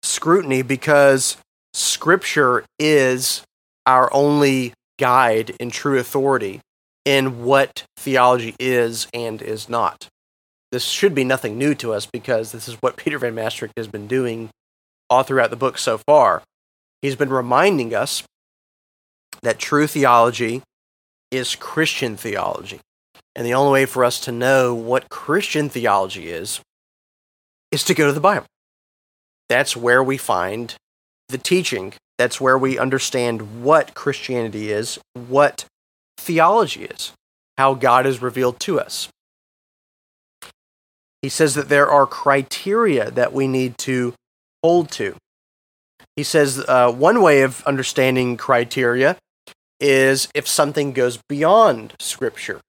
Scrutiny 0.03 0.61
because 0.61 1.37
Scripture 1.73 2.65
is 2.77 3.41
our 3.85 4.13
only 4.13 4.73
guide 4.99 5.55
and 5.57 5.71
true 5.71 5.97
authority 5.97 6.59
in 7.05 7.45
what 7.45 7.85
theology 7.95 8.55
is 8.59 9.07
and 9.13 9.41
is 9.41 9.69
not. 9.69 10.09
This 10.73 10.83
should 10.83 11.15
be 11.15 11.23
nothing 11.23 11.57
new 11.57 11.73
to 11.75 11.93
us 11.93 12.05
because 12.05 12.51
this 12.51 12.67
is 12.67 12.75
what 12.81 12.97
Peter 12.97 13.17
Van 13.17 13.33
Mastricht 13.33 13.75
has 13.77 13.87
been 13.87 14.05
doing 14.05 14.49
all 15.09 15.23
throughout 15.23 15.49
the 15.49 15.55
book 15.55 15.77
so 15.77 15.97
far. 15.97 16.43
He's 17.01 17.15
been 17.15 17.29
reminding 17.29 17.93
us 17.93 18.23
that 19.41 19.59
true 19.59 19.87
theology 19.87 20.61
is 21.31 21.55
Christian 21.55 22.17
theology. 22.17 22.79
And 23.35 23.45
the 23.45 23.53
only 23.53 23.71
way 23.71 23.85
for 23.85 24.03
us 24.03 24.19
to 24.21 24.31
know 24.31 24.73
what 24.73 25.09
Christian 25.09 25.69
theology 25.69 26.29
is, 26.29 26.59
is 27.71 27.83
to 27.85 27.93
go 27.93 28.07
to 28.07 28.13
the 28.13 28.19
Bible. 28.19 28.47
That's 29.47 29.77
where 29.77 30.03
we 30.03 30.17
find 30.17 30.75
the 31.29 31.37
teaching 31.37 31.93
that's 32.19 32.41
where 32.41 32.57
we 32.57 32.77
understand 32.77 33.63
what 33.63 33.93
Christianity 33.93 34.73
is, 34.73 34.99
what 35.13 35.63
theology 36.17 36.83
is, 36.83 37.13
how 37.57 37.73
God 37.73 38.05
is 38.05 38.21
revealed 38.21 38.59
to 38.59 38.77
us. 38.77 39.07
He 41.21 41.29
says 41.29 41.55
that 41.55 41.69
there 41.69 41.89
are 41.89 42.05
criteria 42.05 43.09
that 43.09 43.31
we 43.31 43.47
need 43.47 43.77
to 43.79 44.13
hold 44.63 44.91
to. 44.91 45.15
He 46.15 46.23
says 46.23 46.63
uh, 46.67 46.91
one 46.91 47.21
way 47.21 47.41
of 47.41 47.63
understanding 47.63 48.37
criteria 48.37 49.17
is 49.79 50.27
if 50.35 50.47
something 50.47 50.91
goes 50.91 51.19
beyond 51.29 51.93
Scripture. 51.99 52.59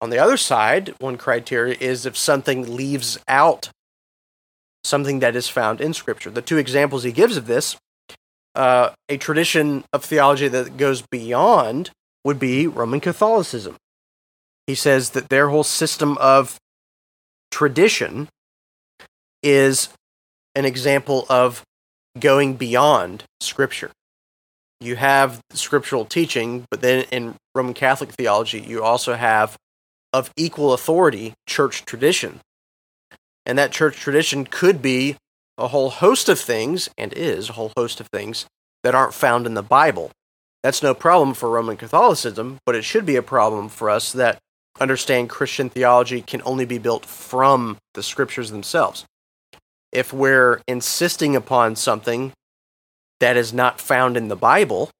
On 0.00 0.10
the 0.10 0.18
other 0.18 0.36
side, 0.36 0.94
one 0.98 1.16
criteria 1.16 1.76
is 1.78 2.04
if 2.04 2.16
something 2.16 2.76
leaves 2.76 3.18
out 3.28 3.70
something 4.84 5.20
that 5.20 5.36
is 5.36 5.48
found 5.48 5.80
in 5.80 5.94
Scripture. 5.94 6.30
The 6.30 6.42
two 6.42 6.58
examples 6.58 7.04
he 7.04 7.12
gives 7.12 7.36
of 7.36 7.46
this 7.46 7.76
uh, 8.54 8.90
a 9.08 9.16
tradition 9.16 9.84
of 9.92 10.04
theology 10.04 10.48
that 10.48 10.76
goes 10.76 11.02
beyond 11.02 11.90
would 12.24 12.38
be 12.38 12.66
Roman 12.66 13.00
Catholicism. 13.00 13.76
He 14.66 14.74
says 14.74 15.10
that 15.10 15.28
their 15.28 15.48
whole 15.48 15.64
system 15.64 16.16
of 16.18 16.58
tradition 17.50 18.28
is 19.42 19.88
an 20.54 20.64
example 20.64 21.26
of 21.28 21.62
going 22.18 22.54
beyond 22.54 23.24
Scripture. 23.40 23.90
You 24.80 24.96
have 24.96 25.40
scriptural 25.52 26.04
teaching, 26.04 26.64
but 26.68 26.80
then 26.80 27.04
in 27.12 27.36
Roman 27.54 27.72
Catholic 27.72 28.10
theology, 28.10 28.60
you 28.60 28.82
also 28.82 29.14
have 29.14 29.56
of 30.12 30.32
equal 30.36 30.72
authority 30.72 31.34
church 31.46 31.84
tradition. 31.84 32.40
And 33.46 33.56
that 33.58 33.70
church 33.70 33.96
tradition 33.96 34.44
could 34.44 34.82
be 34.82 35.16
a 35.56 35.68
whole 35.68 35.90
host 35.90 36.28
of 36.28 36.40
things, 36.40 36.88
and 36.98 37.12
is 37.12 37.48
a 37.48 37.52
whole 37.52 37.72
host 37.76 38.00
of 38.00 38.08
things, 38.08 38.46
that 38.82 38.94
aren't 38.94 39.14
found 39.14 39.46
in 39.46 39.54
the 39.54 39.62
Bible. 39.62 40.10
That's 40.62 40.82
no 40.82 40.94
problem 40.94 41.34
for 41.34 41.48
Roman 41.48 41.76
Catholicism, 41.76 42.58
but 42.66 42.74
it 42.74 42.82
should 42.82 43.06
be 43.06 43.16
a 43.16 43.22
problem 43.22 43.68
for 43.68 43.88
us 43.88 44.12
that 44.12 44.38
understand 44.80 45.30
Christian 45.30 45.70
theology 45.70 46.22
can 46.22 46.42
only 46.44 46.64
be 46.64 46.78
built 46.78 47.06
from 47.06 47.78
the 47.94 48.02
scriptures 48.02 48.50
themselves. 48.50 49.04
If 49.92 50.12
we're 50.12 50.62
insisting 50.66 51.36
upon 51.36 51.76
something 51.76 52.32
that 53.20 53.36
is 53.36 53.52
not 53.52 53.80
found 53.80 54.16
in 54.16 54.28
the 54.28 54.36
Bible, 54.36 54.90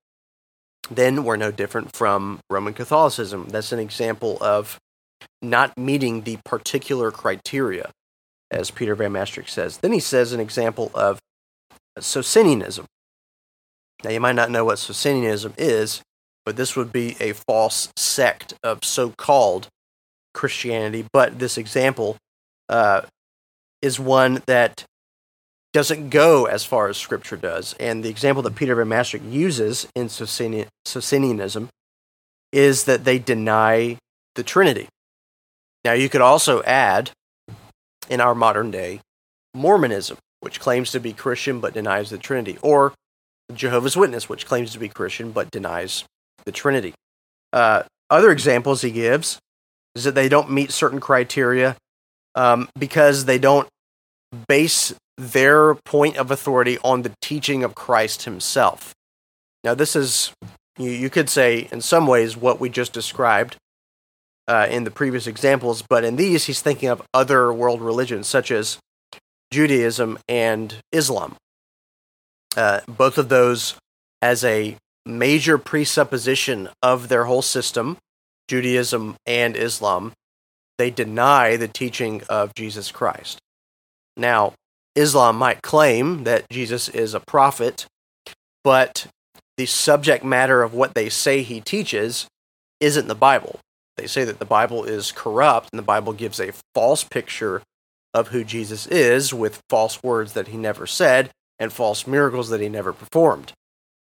then 0.90 1.24
we're 1.24 1.36
no 1.36 1.50
different 1.50 1.96
from 1.96 2.40
Roman 2.50 2.74
Catholicism. 2.74 3.48
That's 3.48 3.72
an 3.72 3.78
example 3.78 4.38
of 4.40 4.78
not 5.40 5.76
meeting 5.78 6.22
the 6.22 6.38
particular 6.44 7.10
criteria 7.10 7.90
as 8.50 8.70
Peter 8.70 8.94
Van 8.94 9.12
Mastricht 9.12 9.50
says. 9.50 9.78
Then 9.78 9.92
he 9.92 10.00
says 10.00 10.32
an 10.32 10.40
example 10.40 10.90
of 10.94 11.18
Socinianism. 11.98 12.84
Now, 14.04 14.10
you 14.10 14.20
might 14.20 14.34
not 14.34 14.50
know 14.50 14.64
what 14.64 14.78
Socinianism 14.78 15.54
is, 15.56 16.02
but 16.44 16.56
this 16.56 16.76
would 16.76 16.92
be 16.92 17.16
a 17.20 17.32
false 17.32 17.88
sect 17.96 18.54
of 18.62 18.84
so 18.84 19.10
called 19.10 19.68
Christianity. 20.34 21.06
But 21.12 21.38
this 21.38 21.56
example 21.56 22.16
uh, 22.68 23.02
is 23.82 24.00
one 24.00 24.42
that 24.46 24.84
doesn't 25.72 26.10
go 26.10 26.44
as 26.44 26.64
far 26.64 26.88
as 26.88 26.96
Scripture 26.96 27.36
does. 27.36 27.74
And 27.80 28.04
the 28.04 28.08
example 28.10 28.42
that 28.42 28.54
Peter 28.54 28.74
Van 28.74 28.88
Mastricht 28.88 29.24
uses 29.24 29.88
in 29.94 30.08
Socinianism 30.08 31.68
is 32.52 32.84
that 32.84 33.04
they 33.04 33.18
deny 33.18 33.98
the 34.34 34.42
Trinity. 34.42 34.88
Now, 35.84 35.92
you 35.92 36.08
could 36.08 36.20
also 36.20 36.62
add 36.62 37.10
in 38.08 38.20
our 38.20 38.34
modern 38.34 38.70
day 38.70 39.00
Mormonism, 39.54 40.18
which 40.40 40.60
claims 40.60 40.90
to 40.92 41.00
be 41.00 41.12
Christian 41.12 41.60
but 41.60 41.74
denies 41.74 42.10
the 42.10 42.18
Trinity, 42.18 42.58
or 42.62 42.92
Jehovah's 43.52 43.96
Witness, 43.96 44.28
which 44.28 44.46
claims 44.46 44.72
to 44.72 44.78
be 44.78 44.88
Christian 44.88 45.32
but 45.32 45.50
denies 45.50 46.04
the 46.44 46.52
Trinity. 46.52 46.94
Uh, 47.52 47.82
other 48.10 48.30
examples 48.30 48.82
he 48.82 48.90
gives 48.90 49.38
is 49.94 50.04
that 50.04 50.14
they 50.14 50.28
don't 50.28 50.50
meet 50.50 50.70
certain 50.70 51.00
criteria 51.00 51.76
um, 52.34 52.68
because 52.78 53.24
they 53.24 53.38
don't 53.38 53.68
base 54.48 54.94
their 55.18 55.74
point 55.74 56.16
of 56.16 56.30
authority 56.30 56.78
on 56.82 57.02
the 57.02 57.12
teaching 57.20 57.62
of 57.62 57.74
Christ 57.74 58.22
himself. 58.24 58.94
Now, 59.62 59.74
this 59.74 59.94
is, 59.94 60.32
you, 60.78 60.90
you 60.90 61.10
could 61.10 61.28
say, 61.28 61.68
in 61.70 61.80
some 61.80 62.06
ways, 62.06 62.36
what 62.36 62.60
we 62.60 62.68
just 62.68 62.92
described 62.92 63.56
uh, 64.48 64.66
in 64.70 64.84
the 64.84 64.90
previous 64.90 65.26
examples, 65.26 65.82
but 65.82 66.04
in 66.04 66.16
these, 66.16 66.46
he's 66.46 66.60
thinking 66.60 66.88
of 66.88 67.02
other 67.14 67.52
world 67.52 67.80
religions 67.80 68.26
such 68.26 68.50
as 68.50 68.78
Judaism 69.52 70.18
and 70.28 70.76
Islam. 70.90 71.36
Uh, 72.56 72.80
both 72.88 73.18
of 73.18 73.28
those 73.28 73.74
as 74.20 74.44
a 74.44 74.76
major 75.06 75.58
presupposition 75.58 76.68
of 76.82 77.08
their 77.08 77.24
whole 77.24 77.42
system, 77.42 77.98
Judaism 78.48 79.16
and 79.26 79.56
Islam, 79.56 80.12
they 80.78 80.90
deny 80.90 81.56
the 81.56 81.68
teaching 81.68 82.22
of 82.28 82.54
Jesus 82.54 82.90
Christ. 82.90 83.38
Now, 84.16 84.54
Islam 84.94 85.36
might 85.36 85.62
claim 85.62 86.24
that 86.24 86.48
Jesus 86.50 86.88
is 86.88 87.14
a 87.14 87.20
prophet, 87.20 87.86
but 88.62 89.06
the 89.56 89.66
subject 89.66 90.24
matter 90.24 90.62
of 90.62 90.74
what 90.74 90.94
they 90.94 91.08
say 91.08 91.42
he 91.42 91.60
teaches 91.60 92.26
isn't 92.80 93.08
the 93.08 93.14
Bible. 93.14 93.60
They 93.96 94.06
say 94.06 94.24
that 94.24 94.38
the 94.38 94.44
Bible 94.44 94.84
is 94.84 95.12
corrupt 95.12 95.68
and 95.72 95.78
the 95.78 95.84
Bible 95.84 96.12
gives 96.12 96.40
a 96.40 96.52
false 96.74 97.04
picture 97.04 97.62
of 98.14 98.28
who 98.28 98.44
Jesus 98.44 98.86
is 98.86 99.32
with 99.32 99.62
false 99.68 100.02
words 100.02 100.32
that 100.32 100.48
he 100.48 100.56
never 100.56 100.86
said 100.86 101.30
and 101.58 101.72
false 101.72 102.06
miracles 102.06 102.48
that 102.50 102.60
he 102.60 102.68
never 102.68 102.92
performed. 102.92 103.52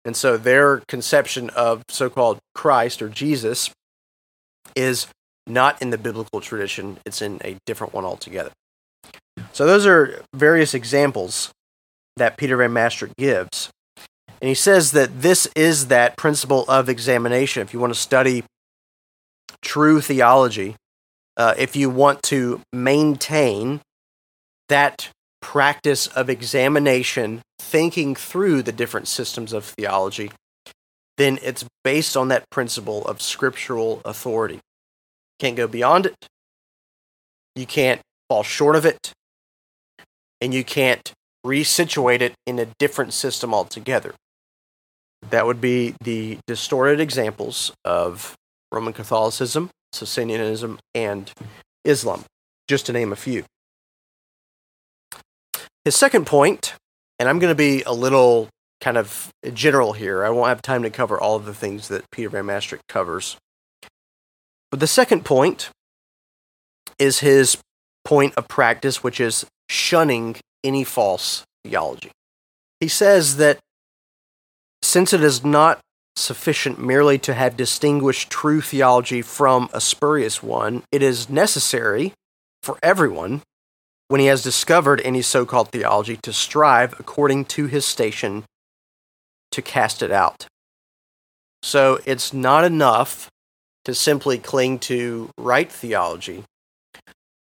And 0.05 0.15
so 0.15 0.38
their 0.38 0.81
conception 0.88 1.50
of 1.50 1.83
so 1.89 2.09
called 2.09 2.39
Christ 2.55 3.01
or 3.01 3.09
Jesus 3.09 3.71
is 4.75 5.07
not 5.48 5.82
in 5.82 5.89
the 5.89 5.98
biblical 5.98 6.42
tradition, 6.42 6.98
it's 7.06 7.22
in 7.22 7.39
a 7.44 7.58
different 7.66 7.94
one 7.94 8.06
altogether. 8.06 8.51
So 9.54 9.66
those 9.66 9.86
are 9.86 10.24
various 10.34 10.74
examples 10.74 11.51
that 12.18 12.38
Peter 12.38 12.58
Van 12.58 12.74
Mastricht 12.74 13.16
gives. 13.18 13.70
And 14.42 14.50
he 14.50 14.56
says 14.56 14.92
that 14.92 15.22
this 15.22 15.48
is 15.56 15.88
that 15.88 16.18
principle 16.18 16.66
of 16.68 16.89
examination. 16.89 17.62
If 17.62 17.74
you 17.74 17.80
want 17.80 17.94
to 17.94 18.00
study 18.00 18.44
true 19.62 20.01
theology, 20.01 20.75
uh, 21.36 21.54
if 21.58 21.75
you 21.75 21.89
want 21.89 22.24
to 22.24 22.62
maintain 22.72 23.82
that 24.70 25.10
practice 25.42 26.08
of 26.08 26.30
examination, 26.30 27.42
thinking 27.60 28.16
through 28.16 28.63
the 28.63 28.72
different 28.72 29.08
systems 29.08 29.54
of 29.54 29.63
theology, 29.63 30.32
then 31.18 31.39
it's 31.42 31.66
based 31.84 32.16
on 32.16 32.27
that 32.27 32.50
principle 32.50 33.06
of 33.06 33.22
scriptural 33.22 34.01
authority. 34.06 34.60
Can't 35.39 35.56
go 35.56 35.67
beyond 35.67 36.06
it. 36.06 36.15
You 37.56 37.65
can't 37.65 38.01
fall 38.29 38.44
short 38.44 38.75
of 38.75 38.86
it. 38.86 39.12
And 40.41 40.53
you 40.53 40.63
can't 40.63 41.12
resituate 41.46 42.22
it 42.22 42.34
in 42.46 42.60
a 42.60 42.67
different 42.79 43.13
system 43.13 43.53
altogether. 43.53 44.13
That 45.29 45.46
would 45.46 45.62
be 45.62 45.96
the 46.03 46.38
distorted 46.46 47.00
examples 47.00 47.72
of 47.84 48.36
Roman 48.72 48.94
Catholicism, 48.94 49.70
Socinianism, 49.94 50.77
and 50.94 51.32
Islam, 51.84 52.24
just 52.67 52.86
to 52.88 52.94
name 52.94 53.12
a 53.12 53.15
few. 53.15 53.44
His 55.86 55.96
second 55.96 56.27
point, 56.27 56.75
and 57.17 57.29
I'm 57.29 57.39
going 57.39 57.51
to 57.51 57.56
be 57.56 57.82
a 57.84 57.94
little 57.94 58.50
kind 58.82 58.98
of 58.98 59.32
general 59.53 59.94
here, 59.94 60.24
I 60.24 60.29
won't 60.29 60.50
have 60.50 60.62
time 60.62 60.84
to 60.84 60.89
cover 60.89 61.20
all 61.20 61.36
of 61.36 61.46
the 61.46 61.53
things 61.53 61.88
that 61.88 62.03
Peter 62.12 62.29
Van 62.29 62.46
Mastricht 62.46 62.84
covers. 62.88 63.38
But 64.71 64.79
the 64.79 64.88
second 64.88 65.24
point 65.25 65.69
is 67.00 67.19
his 67.19 67.57
point 68.03 68.33
of 68.36 68.47
practice, 68.47 69.03
which 69.03 69.19
is 69.19 69.45
shunning 69.69 70.38
any 70.63 70.83
false 70.83 71.43
theology. 71.63 72.12
He 72.79 72.88
says 72.88 73.38
that 73.38 73.59
since 74.81 75.13
it 75.13 75.24
is 75.24 75.43
not 75.43 75.79
sufficient 76.15 76.79
merely 76.79 77.17
to 77.19 77.33
have 77.33 77.57
distinguished 77.57 78.29
true 78.29 78.62
theology 78.62 79.21
from 79.21 79.69
a 79.74 79.81
spurious 79.81 80.41
one, 80.41 80.83
it 80.91 81.01
is 81.01 81.29
necessary 81.29 82.13
for 82.63 82.77
everyone, 82.81 83.41
when 84.07 84.19
he 84.19 84.27
has 84.27 84.41
discovered 84.41 85.01
any 85.01 85.21
so 85.21 85.45
called 85.45 85.69
theology, 85.69 86.17
to 86.17 86.33
strive 86.33 87.00
according 87.00 87.45
to 87.45 87.67
his 87.67 87.86
station 87.86 88.45
to 89.51 89.62
cast 89.62 90.01
it 90.01 90.12
out. 90.12 90.47
So 91.62 92.00
it's 92.05 92.33
not 92.33 92.63
enough 92.63 93.29
to 93.88 93.96
simply 93.96 94.38
cling 94.38 94.77
to 94.77 95.29
right 95.38 95.72
theology. 95.72 96.44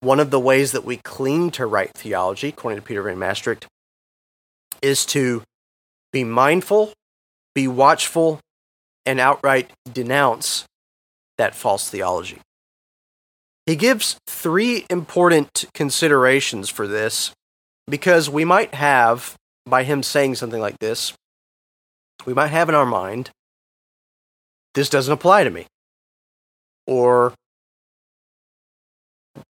One 0.01 0.21
of 0.21 0.31
the 0.31 0.39
ways 0.39 0.73
that 0.73 0.85
we 0.85 0.99
cling 0.99 1.51
to 1.53 1.65
right 1.65 1.91
theology, 1.95 2.49
according 2.49 2.79
to 2.79 2.87
Peter 2.87 3.03
Van 3.03 3.19
Mastricht, 3.19 3.67
is 4.83 5.07
to 5.07 5.43
be 6.13 6.25
mindful, 6.25 6.93
be 7.55 7.67
watchful, 7.67 8.41
and 9.07 9.19
outright 9.19 9.71
denounce 9.91 10.67
that 11.39 11.55
false 11.55 11.89
theology. 11.89 12.43
He 13.65 13.75
gives 13.75 14.19
three 14.27 14.85
important 14.91 15.65
considerations 15.73 16.69
for 16.69 16.87
this 16.87 17.33
because 17.89 18.29
we 18.29 18.45
might 18.45 18.75
have, 18.75 19.35
by 19.65 19.83
him 19.83 20.03
saying 20.03 20.35
something 20.35 20.61
like 20.61 20.79
this, 20.79 21.15
we 22.27 22.35
might 22.35 22.49
have 22.49 22.69
in 22.69 22.75
our 22.75 22.85
mind, 22.85 23.31
this 24.75 24.91
doesn't 24.91 25.15
apply 25.15 25.45
to 25.45 25.51
me. 25.51 25.67
Or, 26.89 27.35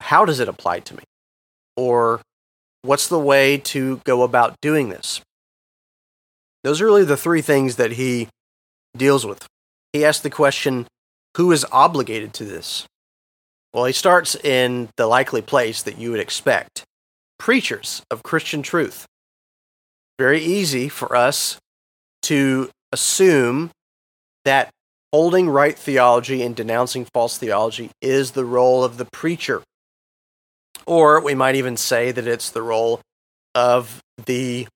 how 0.01 0.25
does 0.25 0.39
it 0.39 0.49
apply 0.49 0.81
to 0.81 0.95
me? 0.95 1.03
Or, 1.77 2.21
what's 2.83 3.09
the 3.09 3.19
way 3.19 3.59
to 3.59 4.01
go 4.05 4.23
about 4.23 4.55
doing 4.63 4.89
this? 4.89 5.21
Those 6.63 6.81
are 6.81 6.87
really 6.87 7.05
the 7.05 7.17
three 7.17 7.43
things 7.43 7.75
that 7.77 7.93
he 7.93 8.29
deals 8.97 9.27
with. 9.27 9.47
He 9.93 10.05
asks 10.05 10.23
the 10.23 10.31
question 10.31 10.87
who 11.37 11.51
is 11.51 11.67
obligated 11.73 12.33
to 12.35 12.45
this? 12.45 12.87
Well, 13.73 13.87
he 13.87 13.93
starts 13.93 14.37
in 14.37 14.89
the 14.97 15.09
likely 15.09 15.43
place 15.43 15.83
that 15.83 15.99
you 15.99 16.13
would 16.13 16.21
expect 16.21 16.85
preachers 17.39 18.03
of 18.11 18.23
Christian 18.23 18.63
truth. 18.63 19.07
Very 20.17 20.41
easy 20.41 20.89
for 20.89 21.17
us 21.17 21.59
to 22.23 22.71
assume 22.93 23.73
that 24.45 24.71
holding 25.15 25.49
right 25.49 25.79
theology 25.79 26.43
and 26.43 26.57
denouncing 26.57 27.05
false 27.15 27.39
theology 27.39 27.89
is 28.03 28.33
the 28.33 28.45
role 28.45 28.83
of 28.83 28.97
the 28.97 29.05
preacher. 29.05 29.63
Or 30.89 31.21
we 31.21 31.37
might 31.37 31.55
even 31.55 31.77
say 31.77 32.11
that 32.11 32.27
it's 32.27 32.51
the 32.51 32.63
role 32.63 33.01
of 33.55 34.01
the 34.27 34.67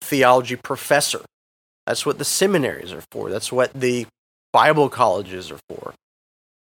theology 0.00 0.54
professor. 0.54 1.22
That's 1.88 2.06
what 2.06 2.18
the 2.18 2.24
seminaries 2.24 2.92
are 2.92 3.02
for. 3.10 3.30
That's 3.30 3.50
what 3.50 3.72
the 3.74 4.06
Bible 4.52 4.88
colleges 4.90 5.50
are 5.50 5.58
for. 5.68 5.92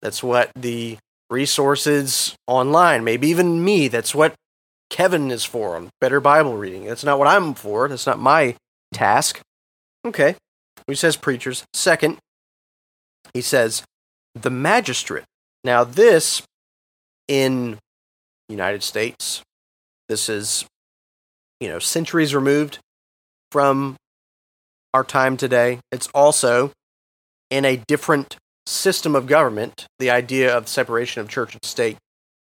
That's 0.02 0.24
what 0.24 0.50
the 0.56 0.98
resources 1.30 2.34
online, 2.48 3.04
maybe 3.04 3.28
even 3.28 3.62
me, 3.62 3.90
that's 3.90 4.16
what 4.16 4.36
Kevin 4.90 5.32
is 5.32 5.44
for 5.44 5.76
on 5.76 5.90
better 6.00 6.22
Bible 6.22 6.56
reading. 6.56 6.86
That's 6.86 7.04
not 7.04 7.20
what 7.20 7.28
I'm 7.28 7.56
for. 7.56 7.90
That's 7.90 8.08
not 8.08 8.20
my 8.20 8.56
task. 8.94 9.42
Okay. 10.06 10.36
He 10.88 10.96
says 10.96 11.18
preachers. 11.18 11.66
Second, 11.74 12.20
he 13.34 13.42
says 13.42 13.84
the 14.36 14.50
magistrate. 14.50 15.26
Now, 15.63 15.84
this 15.84 16.42
in 17.28 17.78
United 18.50 18.84
States, 18.84 19.42
this 20.08 20.30
is, 20.30 20.66
you 21.60 21.68
know, 21.68 21.80
centuries 21.80 22.34
removed 22.34 22.80
from 23.52 23.96
our 24.94 25.04
time 25.04 25.38
today. 25.38 25.80
It's 25.92 26.08
also 26.13 26.72
in 27.50 27.66
a 27.66 27.78
different 27.88 28.38
system 28.66 29.16
of 29.16 29.28
government. 29.28 29.88
The 30.00 30.10
idea 30.10 30.56
of 30.56 30.68
separation 30.68 31.22
of 31.22 31.30
church 31.30 31.54
and 31.54 31.66
state 31.66 31.98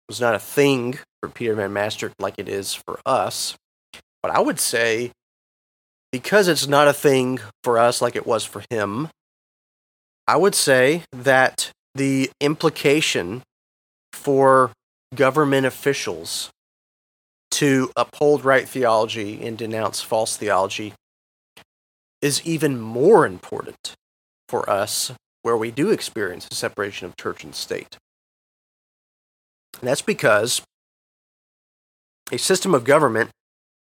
was 0.07 0.19
not 0.19 0.35
a 0.35 0.39
thing 0.39 0.99
for 1.21 1.29
Peter 1.29 1.55
Van 1.55 1.73
Mastricht 1.73 2.15
like 2.19 2.35
it 2.37 2.49
is 2.49 2.73
for 2.73 2.99
us. 3.05 3.55
But 4.21 4.31
I 4.31 4.39
would 4.39 4.59
say, 4.59 5.11
because 6.11 6.47
it's 6.47 6.67
not 6.67 6.87
a 6.87 6.93
thing 6.93 7.39
for 7.63 7.77
us 7.77 8.01
like 8.01 8.15
it 8.15 8.27
was 8.27 8.45
for 8.45 8.63
him, 8.69 9.09
I 10.27 10.37
would 10.37 10.55
say 10.55 11.03
that 11.11 11.71
the 11.95 12.31
implication 12.39 13.43
for 14.13 14.71
government 15.13 15.65
officials 15.65 16.49
to 17.51 17.91
uphold 17.95 18.43
right 18.43 18.67
theology 18.67 19.45
and 19.45 19.57
denounce 19.57 20.01
false 20.01 20.37
theology 20.37 20.93
is 22.21 22.41
even 22.45 22.79
more 22.79 23.25
important 23.25 23.93
for 24.47 24.67
us 24.69 25.11
where 25.43 25.57
we 25.57 25.69
do 25.69 25.91
experience 25.91 26.45
the 26.45 26.55
separation 26.55 27.05
of 27.05 27.17
church 27.17 27.43
and 27.43 27.53
state. 27.53 27.97
And 29.79 29.89
that's 29.89 30.01
because 30.01 30.61
a 32.31 32.37
system 32.37 32.73
of 32.73 32.85
government 32.85 33.29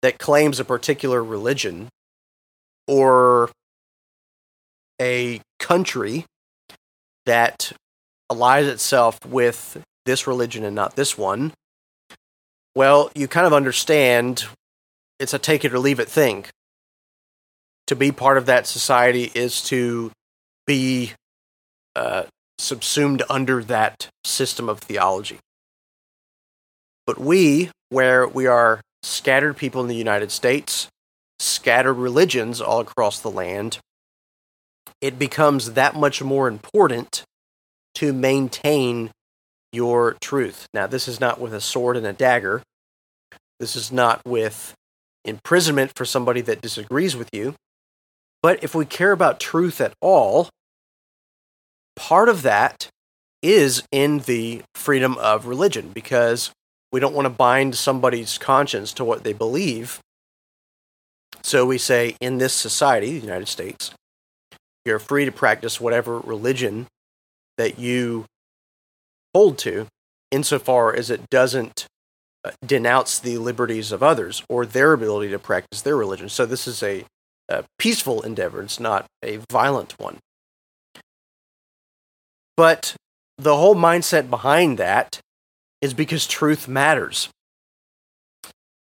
that 0.03 0.18
claims 0.18 0.61
a 0.61 0.64
particular 0.64 1.22
religion 1.22 1.88
or 2.87 3.51
a 5.00 5.40
country 5.58 6.24
that 7.26 7.72
allies 8.30 8.66
itself 8.66 9.24
with 9.24 9.82
this 10.04 10.26
religion 10.26 10.64
and 10.64 10.74
not 10.74 10.96
this 10.96 11.16
one, 11.16 11.52
well, 12.74 13.11
you 13.14 13.28
kind 13.28 13.46
of 13.46 13.52
understand 13.52 14.46
it's 15.18 15.34
a 15.34 15.38
take 15.38 15.64
it 15.64 15.72
or 15.72 15.78
leave 15.78 16.00
it 16.00 16.08
thing 16.08 16.46
to 17.88 17.96
be 17.96 18.12
part 18.12 18.38
of 18.38 18.46
that 18.46 18.66
society 18.66 19.32
is 19.34 19.62
to 19.62 20.12
be 20.66 21.12
uh, 21.96 22.24
subsumed 22.58 23.22
under 23.28 23.64
that 23.64 24.08
system 24.24 24.68
of 24.68 24.78
theology. 24.78 25.38
But 27.06 27.18
we, 27.18 27.70
where 27.88 28.28
we 28.28 28.46
are 28.46 28.82
scattered 29.02 29.56
people 29.56 29.80
in 29.80 29.88
the 29.88 29.96
United 29.96 30.30
States, 30.30 30.88
scattered 31.38 31.94
religions 31.94 32.61
all 32.61 32.80
across 32.80 33.20
the 33.20 33.30
land, 33.30 33.78
it 35.00 35.18
becomes 35.18 35.72
that 35.74 35.94
much 35.94 36.22
more 36.22 36.48
important 36.48 37.24
to 37.94 38.12
maintain 38.12 39.11
your 39.72 40.16
truth. 40.20 40.66
Now, 40.72 40.87
this 40.87 41.08
is 41.08 41.20
not 41.20 41.40
with 41.40 41.52
a 41.52 41.61
sword 41.61 41.96
and 41.96 42.06
a 42.06 42.12
dagger. 42.12 42.62
This 43.61 43.76
is 43.76 43.92
not 43.92 44.20
with 44.24 44.74
imprisonment 45.24 45.92
for 45.94 46.04
somebody 46.04 46.40
that 46.42 46.61
disagrees 46.61 47.16
with 47.16 47.28
you. 47.32 47.54
But 48.42 48.62
if 48.62 48.74
we 48.74 48.87
care 48.87 49.12
about 49.12 49.40
truth 49.40 49.80
at 49.80 49.92
all, 50.00 50.48
part 51.96 52.28
of 52.28 52.42
that 52.42 52.88
is 53.42 53.82
in 53.92 54.20
the 54.20 54.62
freedom 54.74 55.16
of 55.18 55.46
religion 55.46 55.90
because 55.92 56.50
we 56.92 57.00
don't 57.00 57.14
want 57.14 57.26
to 57.26 57.30
bind 57.30 57.74
somebody's 57.74 58.38
conscience 58.38 58.92
to 58.94 59.04
what 59.04 59.24
they 59.24 59.32
believe. 59.32 60.00
So 61.42 61.66
we 61.66 61.78
say 61.78 62.16
in 62.20 62.38
this 62.38 62.52
society, 62.52 63.18
the 63.18 63.26
United 63.26 63.48
States, 63.48 63.92
you're 64.88 64.98
free 64.98 65.27
to 65.27 65.33
practice 65.33 65.81
whatever 65.81 66.18
religion 66.18 66.87
that 67.59 67.79
you 67.79 68.24
hold 69.35 69.59
to, 69.59 69.87
insofar 70.31 70.94
as 70.94 71.11
it 71.11 71.29
doesn't 71.29 71.87
uh, 72.42 72.53
denounce 72.64 73.18
the 73.18 73.37
liberties 73.37 73.92
of 73.92 74.03
others 74.03 74.42
or 74.48 74.64
their 74.64 74.94
ability 74.94 75.31
to 75.31 75.38
practice 75.38 75.83
their 75.83 75.96
religion. 75.96 76.29
So 76.31 76.46
this 76.46 76.66
is 76.66 76.83
a, 76.83 77.05
a 77.48 77.64
peaceful 77.79 78.22
endeavor, 78.22 78.62
it's 78.62 78.81
not 78.81 79.07
a 79.22 79.40
violent 79.51 79.94
one. 79.98 80.18
But 82.57 82.96
the 83.37 83.57
whole 83.57 83.77
mindset 83.77 84.31
behind 84.31 84.79
that 84.79 85.20
is 85.83 85.94
because 85.94 86.27
truth 86.27 86.66
matters. 86.66 87.29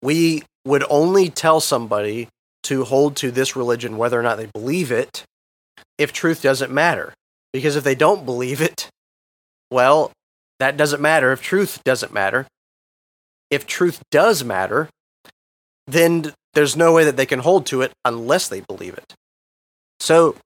We 0.03 0.43
would 0.67 0.85
only 0.91 1.31
tell 1.31 1.61
somebody 1.61 2.29
to 2.65 2.85
hold 2.85 3.17
to 3.17 3.31
this 3.31 3.57
religion 3.57 3.97
whether 3.97 4.19
or 4.19 4.23
not 4.23 4.37
they 4.37 4.47
believe 4.47 4.93
it 4.93 5.25
if 5.99 6.13
truth 6.13 6.43
doesn't 6.43 6.73
matter. 6.73 7.15
Because 7.53 7.77
if 7.77 7.85
they 7.85 7.95
don't 7.95 8.25
believe 8.25 8.61
it, 8.61 8.89
well, 9.71 10.11
that 10.59 10.77
doesn't 10.77 11.01
matter 11.01 11.33
if 11.33 11.43
truth 11.43 11.83
doesn't 11.85 12.13
matter. 12.13 12.47
If 13.51 13.67
truth 13.67 14.03
does 14.11 14.43
matter, 14.45 14.89
then 15.87 16.33
there's 16.55 16.77
no 16.77 16.93
way 16.93 17.05
that 17.05 17.17
they 17.17 17.27
can 17.27 17.41
hold 17.41 17.67
to 17.67 17.83
it 17.83 17.93
unless 18.05 18.49
they 18.49 18.61
believe 18.61 18.95
it. 18.95 19.15
So, 20.01 20.37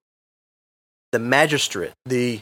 the 1.13 1.19
magistrate, 1.19 1.93
the 2.05 2.41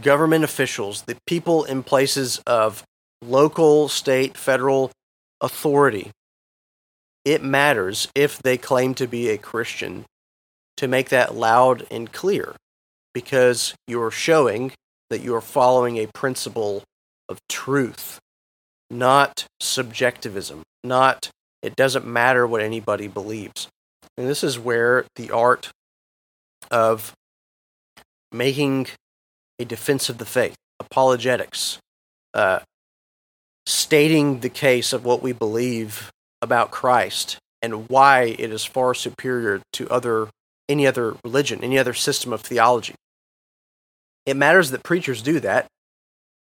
government 0.00 0.44
officials, 0.44 1.02
the 1.02 1.16
people 1.26 1.64
in 1.64 1.82
places 1.82 2.40
of 2.46 2.82
local, 3.20 3.88
state, 3.88 4.36
federal 4.36 4.90
authority, 5.40 6.10
it 7.24 7.42
matters 7.42 8.08
if 8.14 8.38
they 8.38 8.56
claim 8.56 8.94
to 8.94 9.06
be 9.06 9.28
a 9.28 9.38
Christian 9.38 10.04
to 10.76 10.88
make 10.88 11.08
that 11.10 11.34
loud 11.34 11.86
and 11.90 12.12
clear 12.12 12.54
because 13.14 13.74
you're 13.86 14.10
showing 14.10 14.72
that 15.10 15.20
you're 15.20 15.40
following 15.40 15.98
a 15.98 16.08
principle 16.14 16.82
of 17.28 17.38
truth, 17.48 18.18
not 18.90 19.46
subjectivism, 19.60 20.62
not 20.82 21.30
it 21.62 21.76
doesn't 21.76 22.06
matter 22.06 22.46
what 22.46 22.60
anybody 22.60 23.06
believes. 23.06 23.68
And 24.16 24.28
this 24.28 24.42
is 24.42 24.58
where 24.58 25.04
the 25.16 25.30
art 25.30 25.70
of 26.70 27.12
making 28.32 28.88
a 29.58 29.64
defense 29.64 30.08
of 30.08 30.18
the 30.18 30.24
faith, 30.24 30.56
apologetics, 30.80 31.78
uh, 32.34 32.60
stating 33.66 34.40
the 34.40 34.48
case 34.48 34.92
of 34.92 35.04
what 35.04 35.22
we 35.22 35.32
believe 35.32 36.10
about 36.40 36.70
Christ 36.70 37.38
and 37.60 37.88
why 37.88 38.34
it 38.38 38.52
is 38.52 38.64
far 38.64 38.92
superior 38.92 39.62
to 39.74 39.88
other 39.88 40.28
any 40.72 40.86
other 40.86 41.16
religion, 41.24 41.62
any 41.62 41.78
other 41.78 41.94
system 41.94 42.32
of 42.32 42.40
theology. 42.40 42.94
It 44.26 44.36
matters 44.36 44.70
that 44.70 44.82
preachers 44.82 45.22
do 45.22 45.38
that. 45.40 45.66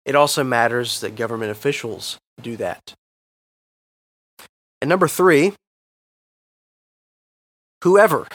It 0.04 0.14
also 0.14 0.44
matters 0.44 1.00
that 1.00 1.16
government 1.16 1.50
officials 1.50 2.18
do 2.40 2.56
that. 2.56 2.94
And 4.80 4.88
number 4.88 5.08
three, 5.08 5.54
whoever 7.82 8.26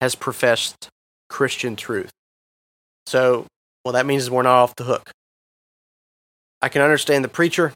has 0.00 0.14
professed 0.14 0.88
Christian 1.28 1.76
truth. 1.76 2.10
So 3.06 3.46
well, 3.84 3.92
that 3.94 4.06
means 4.06 4.30
we're 4.30 4.42
not 4.42 4.62
off 4.62 4.76
the 4.76 4.84
hook. 4.84 5.10
I 6.60 6.68
can 6.68 6.82
understand 6.82 7.24
the 7.24 7.28
preacher. 7.28 7.72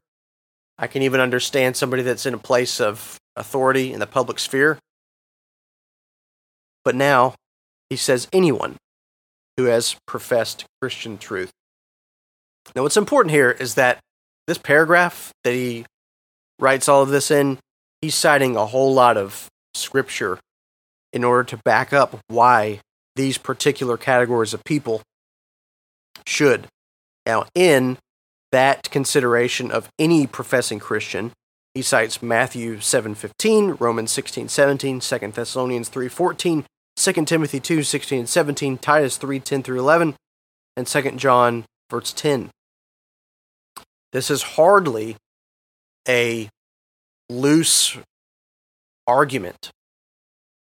I 0.79 0.87
can 0.87 1.03
even 1.03 1.21
understand 1.21 1.77
somebody 1.77 2.03
that's 2.03 2.27
in 2.27 2.35
a 2.35 2.39
place 2.39 2.81
of 2.81 3.19
authority 3.37 3.93
in 3.93 4.01
the 4.01 4.07
public 4.07 4.39
sphere. 4.39 4.79
But 6.85 6.95
now 6.95 7.35
he 7.91 7.97
says 7.97 8.29
anyone 8.33 8.77
who 9.57 9.65
has 9.65 9.97
professed 10.07 10.65
Christian 10.81 11.19
truth. 11.19 11.51
Now, 12.75 12.83
what's 12.83 12.97
important 12.97 13.33
here 13.33 13.51
is 13.51 13.75
that 13.75 14.01
this 14.47 14.59
paragraph 14.59 15.33
that 15.45 15.53
he 15.53 15.85
writes 16.59 16.89
all 16.89 17.03
of 17.03 17.11
this 17.11 17.31
in, 17.31 17.59
he's 18.01 18.15
citing 18.15 18.57
a 18.57 18.67
whole 18.67 18.95
lot 18.95 19.17
of 19.17 19.49
scripture 19.75 20.39
in 21.13 21.25
order 21.25 21.45
to 21.45 21.57
back 21.59 21.93
up 21.93 22.19
why 22.29 22.81
these 23.17 23.37
particular 23.37 23.97
categories 23.97 24.55
of 24.55 24.65
people 24.65 25.03
should. 26.27 26.67
Now, 27.27 27.47
in 27.55 27.99
that 28.53 28.91
consideration 28.91 29.71
of 29.71 29.89
any 29.99 30.27
professing 30.27 30.79
Christian, 30.79 31.33
he 31.75 31.83
cites 31.83 32.23
Matthew 32.23 32.81
7:15, 32.81 33.77
Romans 33.79 34.13
16:17, 34.13 35.01
2 35.01 35.33
Thessalonians 35.33 35.89
3:14, 35.89 36.65
2 37.03 37.27
Timothy 37.27 37.59
2:16 37.59 38.21
and 38.21 38.29
17, 38.29 38.79
Titus 38.79 39.17
3:10 39.19 39.65
through 39.65 39.81
11, 39.81 40.15
and 40.77 40.87
2 40.87 41.13
John 41.13 41.65
verse 41.91 42.13
10. 42.13 42.51
This 44.13 44.31
is 44.31 44.43
hardly 44.43 45.17
a 46.09 46.49
loose 47.29 47.97
argument 49.07 49.71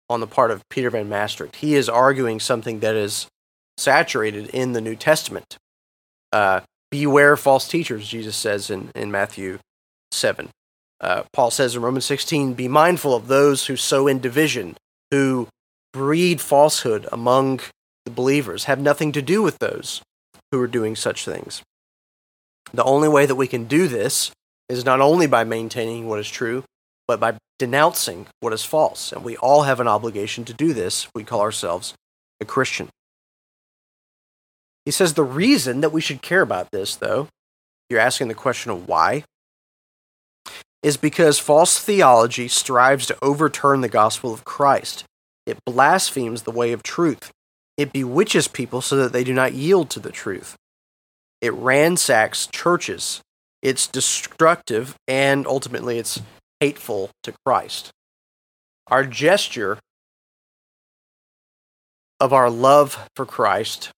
on 0.10 0.22
the 0.22 0.28
part 0.28 0.52
of 0.52 0.68
Peter 0.70 0.90
Van 0.90 1.10
Mastricht. 1.10 1.58
He 1.58 1.76
is 1.76 1.90
arguing 1.90 2.40
something 2.40 2.80
that 2.80 2.96
is 2.96 3.28
saturated 3.78 4.48
in 4.48 4.72
the 4.72 4.82
New 4.82 4.96
Testament. 4.96 5.58
Uh, 6.32 6.62
Beware 6.92 7.38
false 7.38 7.68
teachers, 7.68 8.08
Jesus 8.08 8.36
says 8.36 8.72
in, 8.72 8.90
in 8.96 9.12
Matthew 9.12 9.60
7. 10.12 10.50
Uh, 11.00 11.24
Paul 11.34 11.52
says 11.52 11.76
in 11.76 11.84
Romans 11.84 12.06
16, 12.06 12.54
Be 12.54 12.68
mindful 12.68 13.14
of 13.14 13.28
those 13.28 13.68
who 13.68 13.76
sow 13.76 14.08
in 14.08 14.20
division, 14.20 14.76
who 15.12 15.48
breed 15.94 16.42
falsehood 16.42 17.08
among 17.12 17.62
the 18.06 18.12
believers. 18.12 18.66
Have 18.66 18.80
nothing 18.80 19.12
to 19.14 19.22
do 19.22 19.42
with 19.42 19.58
those 19.60 20.02
who 20.52 20.62
are 20.62 20.68
doing 20.68 20.96
such 20.96 21.26
things. 21.26 21.62
The 22.74 22.84
only 22.84 23.08
way 23.08 23.26
that 23.26 23.36
we 23.36 23.48
can 23.48 23.66
do 23.66 23.88
this 23.88 24.32
is 24.68 24.86
not 24.86 25.02
only 25.02 25.28
by 25.28 25.44
maintaining 25.44 26.08
what 26.08 26.20
is 26.20 26.30
true, 26.30 26.64
but 27.08 27.20
by 27.20 27.36
denouncing 27.58 28.28
what 28.40 28.54
is 28.54 28.64
false. 28.64 29.12
And 29.12 29.24
we 29.24 29.36
all 29.38 29.64
have 29.64 29.80
an 29.80 29.88
obligation 29.88 30.46
to 30.46 30.54
do 30.54 30.74
this. 30.74 31.08
We 31.16 31.24
call 31.24 31.42
ourselves 31.42 31.96
a 32.40 32.46
Christian. 32.46 32.90
He 34.86 34.92
says 34.92 35.14
the 35.14 35.24
reason 35.24 35.82
that 35.82 35.92
we 35.92 36.02
should 36.02 36.22
care 36.22 36.42
about 36.42 36.72
this, 36.72 36.96
though, 36.96 37.28
you're 37.90 38.00
asking 38.00 38.28
the 38.28 38.36
question 38.36 38.72
of 38.72 38.88
why, 38.88 39.24
is 40.82 40.98
because 40.98 41.40
false 41.40 41.80
theology 41.80 42.48
strives 42.48 43.06
to 43.08 43.18
overturn 43.22 43.82
the 43.82 43.90
gospel 43.90 44.34
of 44.34 44.46
Christ. 44.46 45.04
It 45.50 45.66
blasphemes 45.66 46.44
the 46.44 46.52
way 46.52 46.72
of 46.72 46.84
truth. 46.84 47.32
It 47.78 47.94
bewitches 47.94 48.48
people 48.48 48.82
so 48.82 48.96
that 48.98 49.14
they 49.14 49.24
do 49.24 49.34
not 49.34 49.54
yield 49.54 49.90
to 49.92 50.00
the 50.00 50.12
truth. 50.12 50.56
It 51.42 51.54
ransacks 51.54 52.48
churches. 52.48 53.22
It's 53.62 53.88
destructive 53.88 54.96
and 55.08 55.48
ultimately 55.48 55.98
it's 55.98 56.22
hateful 56.60 57.10
to 57.24 57.34
Christ. 57.46 57.92
Our 58.88 59.06
gesture 59.06 59.80
of 62.20 62.34
our 62.34 62.50
love 62.50 63.08
for 63.16 63.26
Christ 63.26 63.92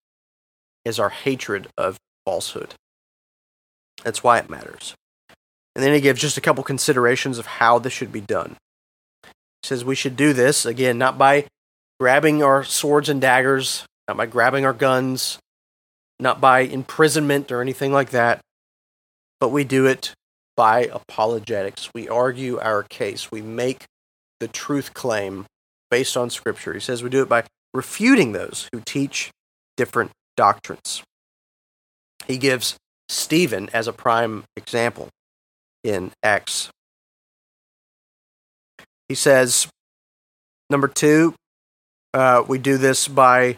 is 0.86 1.00
our 1.00 1.10
hatred 1.10 1.68
of 1.78 1.98
falsehood. 2.26 2.76
That's 4.04 4.24
why 4.24 4.40
it 4.40 4.50
matters. 4.50 4.96
And 5.76 5.84
then 5.84 5.94
he 5.94 6.02
gives 6.02 6.22
just 6.22 6.38
a 6.38 6.42
couple 6.42 6.64
considerations 6.64 7.38
of 7.38 7.46
how 7.46 7.80
this 7.80 7.94
should 7.94 8.12
be 8.12 8.22
done. 8.22 8.58
Says 9.64 9.86
we 9.86 9.96
should 9.96 10.16
do 10.16 10.34
this, 10.34 10.66
again, 10.66 10.98
not 10.98 11.18
by 11.18 11.46
grabbing 12.00 12.42
our 12.42 12.64
swords 12.64 13.10
and 13.10 13.22
daggers, 13.22 13.86
not 14.08 14.18
by 14.18 14.26
grabbing 14.26 14.66
our 14.66 14.74
guns, 14.74 15.38
not 16.20 16.42
by 16.42 16.62
imprisonment 16.62 17.52
or 17.52 17.62
anything 17.62 17.92
like 17.94 18.10
that, 18.10 18.42
but 19.40 19.50
we 19.50 19.64
do 19.64 19.86
it 19.86 20.14
by 20.58 20.90
apologetics. 20.92 21.90
We 21.94 22.10
argue 22.10 22.60
our 22.60 22.84
case. 22.84 23.32
We 23.32 23.42
make 23.42 23.86
the 24.40 24.48
truth 24.48 24.94
claim 24.94 25.46
based 25.90 26.18
on 26.18 26.30
Scripture. 26.30 26.74
He 26.74 26.80
says 26.80 27.04
we 27.04 27.10
do 27.10 27.22
it 27.22 27.30
by 27.30 27.44
refuting 27.74 28.32
those 28.32 28.68
who 28.72 28.82
teach 28.84 29.32
different 29.78 30.12
doctrines. 30.36 31.04
He 32.28 32.38
gives 32.38 32.78
Stephen 33.10 33.70
as 33.74 33.88
a 33.88 33.94
prime 33.94 34.44
example 34.56 35.10
in 35.84 36.12
Acts. 36.24 36.70
He 39.12 39.16
says, 39.16 39.68
number 40.70 40.88
two, 40.88 41.36
uh, 42.14 42.46
we 42.48 42.60
do 42.60 42.78
this 42.78 43.10
by 43.10 43.58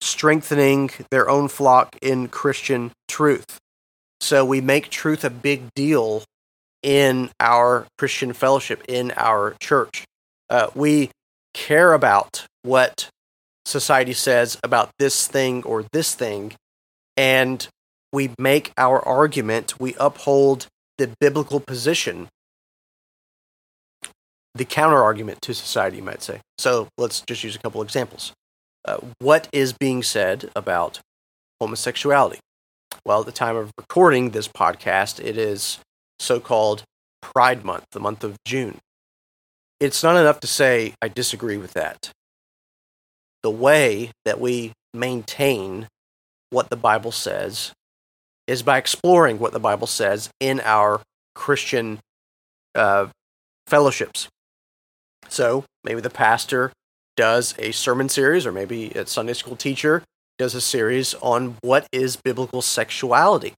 strengthening 0.00 0.90
their 1.12 1.30
own 1.30 1.46
flock 1.46 1.94
in 2.02 2.26
Christian 2.26 2.90
truth. 3.06 3.60
So 4.20 4.44
we 4.44 4.60
make 4.60 4.90
truth 4.90 5.22
a 5.22 5.30
big 5.30 5.72
deal 5.76 6.24
in 6.82 7.30
our 7.38 7.86
Christian 7.96 8.32
fellowship, 8.32 8.82
in 8.88 9.12
our 9.16 9.54
church. 9.60 10.04
Uh, 10.50 10.66
we 10.74 11.10
care 11.54 11.92
about 11.92 12.44
what 12.62 13.08
society 13.64 14.14
says 14.14 14.58
about 14.64 14.90
this 14.98 15.28
thing 15.28 15.62
or 15.62 15.84
this 15.92 16.12
thing, 16.12 16.54
and 17.16 17.68
we 18.12 18.32
make 18.36 18.72
our 18.76 19.00
argument, 19.06 19.78
we 19.78 19.94
uphold 20.00 20.66
the 20.98 21.14
biblical 21.20 21.60
position, 21.60 22.26
the 24.54 24.64
counter 24.64 25.02
argument 25.02 25.40
to 25.42 25.54
society, 25.54 25.96
you 25.96 26.02
might 26.02 26.22
say. 26.22 26.40
So 26.58 26.88
let's 26.98 27.20
just 27.22 27.42
use 27.42 27.56
a 27.56 27.58
couple 27.58 27.82
examples. 27.82 28.32
Uh, 28.84 28.98
what 29.18 29.48
is 29.52 29.72
being 29.72 30.02
said 30.02 30.50
about 30.54 31.00
homosexuality? 31.60 32.38
Well, 33.06 33.20
at 33.20 33.26
the 33.26 33.32
time 33.32 33.56
of 33.56 33.72
recording 33.78 34.30
this 34.30 34.48
podcast, 34.48 35.24
it 35.24 35.36
is 35.36 35.78
so 36.18 36.40
called 36.40 36.84
Pride 37.20 37.64
Month, 37.64 37.84
the 37.92 38.00
month 38.00 38.24
of 38.24 38.36
June. 38.44 38.78
It's 39.80 40.02
not 40.02 40.16
enough 40.16 40.40
to 40.40 40.46
say, 40.46 40.94
I 41.00 41.08
disagree 41.08 41.56
with 41.56 41.72
that. 41.72 42.10
The 43.42 43.50
way 43.50 44.12
that 44.24 44.38
we 44.38 44.72
maintain 44.94 45.88
what 46.50 46.70
the 46.70 46.76
Bible 46.76 47.12
says 47.12 47.72
is 48.46 48.62
by 48.62 48.78
exploring 48.78 49.38
what 49.38 49.52
the 49.52 49.60
Bible 49.60 49.86
says 49.86 50.28
in 50.38 50.60
our 50.60 51.00
Christian 51.34 52.00
uh, 52.74 53.06
fellowships. 53.66 54.28
So 55.32 55.64
maybe 55.82 56.02
the 56.02 56.10
pastor 56.10 56.72
does 57.16 57.54
a 57.58 57.72
sermon 57.72 58.10
series, 58.10 58.44
or 58.44 58.52
maybe 58.52 58.90
a 58.90 59.06
Sunday 59.06 59.32
school 59.32 59.56
teacher 59.56 60.02
does 60.36 60.54
a 60.54 60.60
series 60.60 61.14
on 61.22 61.56
what 61.62 61.86
is 61.90 62.16
biblical 62.16 62.60
sexuality. 62.60 63.54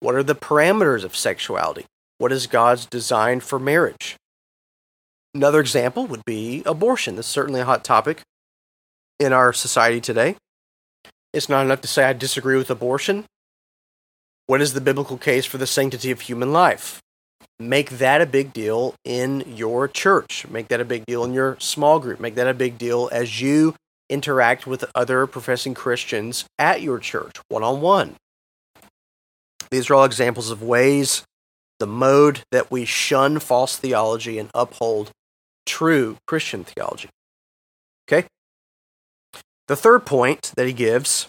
What 0.00 0.14
are 0.16 0.22
the 0.22 0.34
parameters 0.34 1.04
of 1.04 1.16
sexuality? 1.16 1.86
What 2.18 2.30
is 2.30 2.46
God's 2.46 2.84
design 2.84 3.40
for 3.40 3.58
marriage? 3.58 4.16
Another 5.32 5.60
example 5.60 6.06
would 6.06 6.26
be 6.26 6.62
abortion. 6.66 7.16
This 7.16 7.24
is 7.24 7.32
certainly 7.32 7.60
a 7.60 7.64
hot 7.64 7.84
topic 7.84 8.20
in 9.18 9.32
our 9.32 9.54
society 9.54 10.02
today. 10.02 10.36
It's 11.32 11.48
not 11.48 11.64
enough 11.64 11.80
to 11.80 11.88
say 11.88 12.04
I 12.04 12.12
disagree 12.12 12.58
with 12.58 12.70
abortion. 12.70 13.24
What 14.46 14.60
is 14.60 14.74
the 14.74 14.82
biblical 14.82 15.16
case 15.16 15.46
for 15.46 15.56
the 15.56 15.66
sanctity 15.66 16.10
of 16.10 16.20
human 16.20 16.52
life? 16.52 17.00
Make 17.60 17.90
that 17.90 18.20
a 18.20 18.26
big 18.26 18.52
deal 18.52 18.94
in 19.04 19.42
your 19.46 19.88
church. 19.88 20.46
Make 20.48 20.68
that 20.68 20.80
a 20.80 20.84
big 20.84 21.04
deal 21.06 21.24
in 21.24 21.32
your 21.32 21.56
small 21.58 21.98
group. 21.98 22.20
Make 22.20 22.36
that 22.36 22.46
a 22.46 22.54
big 22.54 22.78
deal 22.78 23.08
as 23.10 23.40
you 23.40 23.74
interact 24.08 24.66
with 24.66 24.84
other 24.94 25.26
professing 25.26 25.74
Christians 25.74 26.44
at 26.58 26.82
your 26.82 26.98
church, 26.98 27.36
one 27.48 27.64
on 27.64 27.80
one. 27.80 28.16
These 29.70 29.90
are 29.90 29.96
all 29.96 30.04
examples 30.04 30.50
of 30.50 30.62
ways, 30.62 31.24
the 31.78 31.86
mode 31.86 32.40
that 32.50 32.70
we 32.70 32.84
shun 32.84 33.38
false 33.38 33.76
theology 33.76 34.38
and 34.38 34.50
uphold 34.54 35.10
true 35.66 36.16
Christian 36.26 36.64
theology. 36.64 37.10
Okay? 38.08 38.26
The 39.66 39.76
third 39.76 40.06
point 40.06 40.52
that 40.56 40.66
he 40.66 40.72
gives 40.72 41.28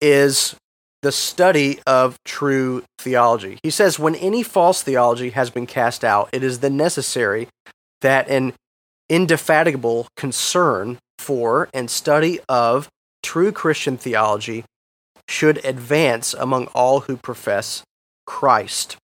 is 0.00 0.56
the 1.02 1.12
study 1.12 1.80
of 1.86 2.18
true 2.24 2.84
theology. 2.98 3.58
He 3.62 3.70
says, 3.70 3.98
when 3.98 4.14
any 4.16 4.42
false 4.42 4.82
theology 4.82 5.30
has 5.30 5.50
been 5.50 5.66
cast 5.66 6.04
out, 6.04 6.28
it 6.32 6.42
is 6.42 6.60
then 6.60 6.76
necessary 6.76 7.48
that 8.02 8.28
an 8.28 8.52
indefatigable 9.08 10.08
concern 10.16 10.98
for 11.18 11.68
and 11.72 11.90
study 11.90 12.40
of 12.48 12.88
true 13.22 13.52
Christian 13.52 13.96
theology 13.96 14.64
should 15.28 15.64
advance 15.64 16.34
among 16.34 16.66
all 16.68 17.00
who 17.00 17.16
profess 17.16 17.82
Christ. 18.26 18.96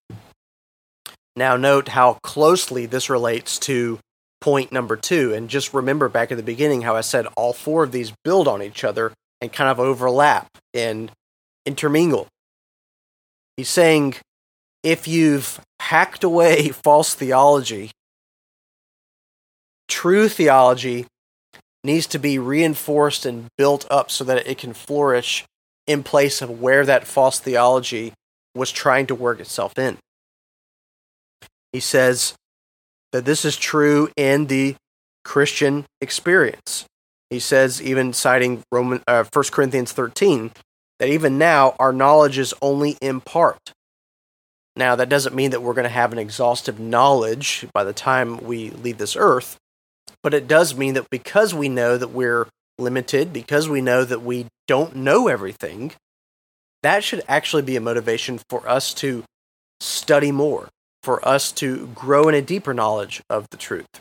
Now, 1.34 1.56
note 1.56 1.88
how 1.88 2.14
closely 2.22 2.86
this 2.86 3.10
relates 3.10 3.58
to 3.60 3.98
point 4.40 4.72
number 4.72 4.96
two. 4.96 5.34
And 5.34 5.48
just 5.48 5.74
remember 5.74 6.08
back 6.08 6.30
at 6.30 6.36
the 6.36 6.42
beginning 6.42 6.82
how 6.82 6.96
I 6.96 7.00
said 7.00 7.26
all 7.36 7.52
four 7.52 7.84
of 7.84 7.92
these 7.92 8.12
build 8.24 8.48
on 8.48 8.62
each 8.62 8.84
other 8.84 9.12
and 9.40 9.52
kind 9.52 9.70
of 9.70 9.78
overlap 9.78 10.48
and 10.72 11.10
intermingle. 11.66 12.28
He's 13.56 13.68
saying 13.68 14.16
if 14.82 15.08
you've 15.08 15.60
hacked 15.80 16.24
away 16.24 16.68
false 16.84 17.14
theology, 17.14 17.90
true 19.88 20.28
theology 20.28 21.06
needs 21.84 22.06
to 22.08 22.18
be 22.18 22.38
reinforced 22.38 23.26
and 23.26 23.46
built 23.56 23.86
up 23.90 24.10
so 24.10 24.24
that 24.24 24.46
it 24.46 24.58
can 24.58 24.72
flourish 24.72 25.44
in 25.86 26.02
place 26.02 26.42
of 26.42 26.60
where 26.60 26.84
that 26.84 27.06
false 27.06 27.38
theology 27.38 28.12
was 28.54 28.72
trying 28.72 29.06
to 29.06 29.14
work 29.14 29.38
itself 29.40 29.78
in. 29.78 29.98
He 31.72 31.80
says 31.80 32.34
that 33.12 33.24
this 33.24 33.44
is 33.44 33.56
true 33.56 34.10
in 34.16 34.46
the 34.46 34.76
Christian 35.24 35.84
experience. 36.00 36.86
He 37.30 37.40
says, 37.40 37.82
even 37.82 38.12
citing 38.12 38.62
Roman, 38.70 39.02
uh, 39.06 39.24
1 39.32 39.44
Corinthians 39.50 39.92
13, 39.92 40.52
that 40.98 41.08
even 41.08 41.38
now 41.38 41.74
our 41.78 41.92
knowledge 41.92 42.38
is 42.38 42.54
only 42.62 42.96
in 43.00 43.20
part. 43.20 43.72
Now, 44.76 44.94
that 44.96 45.08
doesn't 45.08 45.34
mean 45.34 45.52
that 45.52 45.62
we're 45.62 45.74
going 45.74 45.84
to 45.84 45.88
have 45.88 46.12
an 46.12 46.18
exhaustive 46.18 46.78
knowledge 46.78 47.66
by 47.72 47.82
the 47.82 47.94
time 47.94 48.38
we 48.38 48.70
leave 48.70 48.98
this 48.98 49.16
earth, 49.16 49.56
but 50.22 50.34
it 50.34 50.46
does 50.46 50.76
mean 50.76 50.94
that 50.94 51.08
because 51.10 51.54
we 51.54 51.68
know 51.68 51.96
that 51.96 52.08
we're 52.08 52.46
limited, 52.78 53.32
because 53.32 53.68
we 53.68 53.80
know 53.80 54.04
that 54.04 54.22
we 54.22 54.46
don't 54.66 54.94
know 54.94 55.28
everything, 55.28 55.92
that 56.82 57.02
should 57.02 57.22
actually 57.26 57.62
be 57.62 57.76
a 57.76 57.80
motivation 57.80 58.38
for 58.50 58.68
us 58.68 58.92
to 58.94 59.24
study 59.80 60.30
more, 60.30 60.68
for 61.02 61.26
us 61.26 61.52
to 61.52 61.86
grow 61.88 62.28
in 62.28 62.34
a 62.34 62.42
deeper 62.42 62.74
knowledge 62.74 63.22
of 63.30 63.48
the 63.50 63.56
truth. 63.56 64.00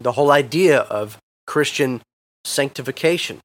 The 0.00 0.12
whole 0.12 0.32
idea 0.32 0.80
of 0.80 1.18
Christian 1.46 2.02
sanctification 2.44 3.40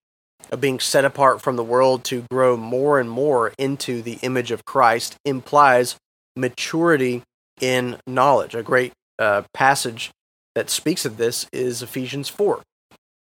of 0.53 0.61
being 0.61 0.79
set 0.79 1.03
apart 1.03 1.41
from 1.41 1.55
the 1.55 1.63
world 1.63 2.03
to 2.03 2.23
grow 2.29 2.55
more 2.55 2.99
and 2.99 3.09
more 3.09 3.51
into 3.57 4.03
the 4.03 4.19
image 4.21 4.51
of 4.51 4.63
Christ 4.65 5.15
implies 5.25 5.95
maturity 6.35 7.23
in 7.59 7.97
knowledge. 8.05 8.53
A 8.53 8.61
great 8.61 8.93
uh, 9.17 9.41
passage 9.55 10.11
that 10.53 10.69
speaks 10.69 11.05
of 11.05 11.17
this 11.17 11.47
is 11.51 11.81
Ephesians 11.81 12.29
4, 12.29 12.61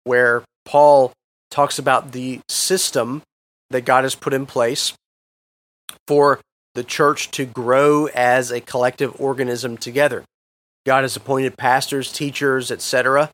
where 0.03 0.43
Paul 0.63 1.12
talks 1.49 1.80
about 1.80 2.12
the 2.12 2.39
system 2.47 3.23
that 3.71 3.82
God 3.84 4.03
has 4.03 4.13
put 4.13 4.36
in 4.36 4.45
place 4.45 4.93
for 6.08 6.39
the 6.75 6.84
church 6.84 7.32
to 7.32 7.45
grow 7.45 8.06
as 8.13 8.51
a 8.51 8.62
collective 8.62 9.19
organism 9.19 9.75
together. 9.75 10.23
God 10.86 11.01
has 11.03 11.15
appointed 11.15 11.58
pastors, 11.58 12.12
teachers, 12.12 12.69
etc., 12.69 13.32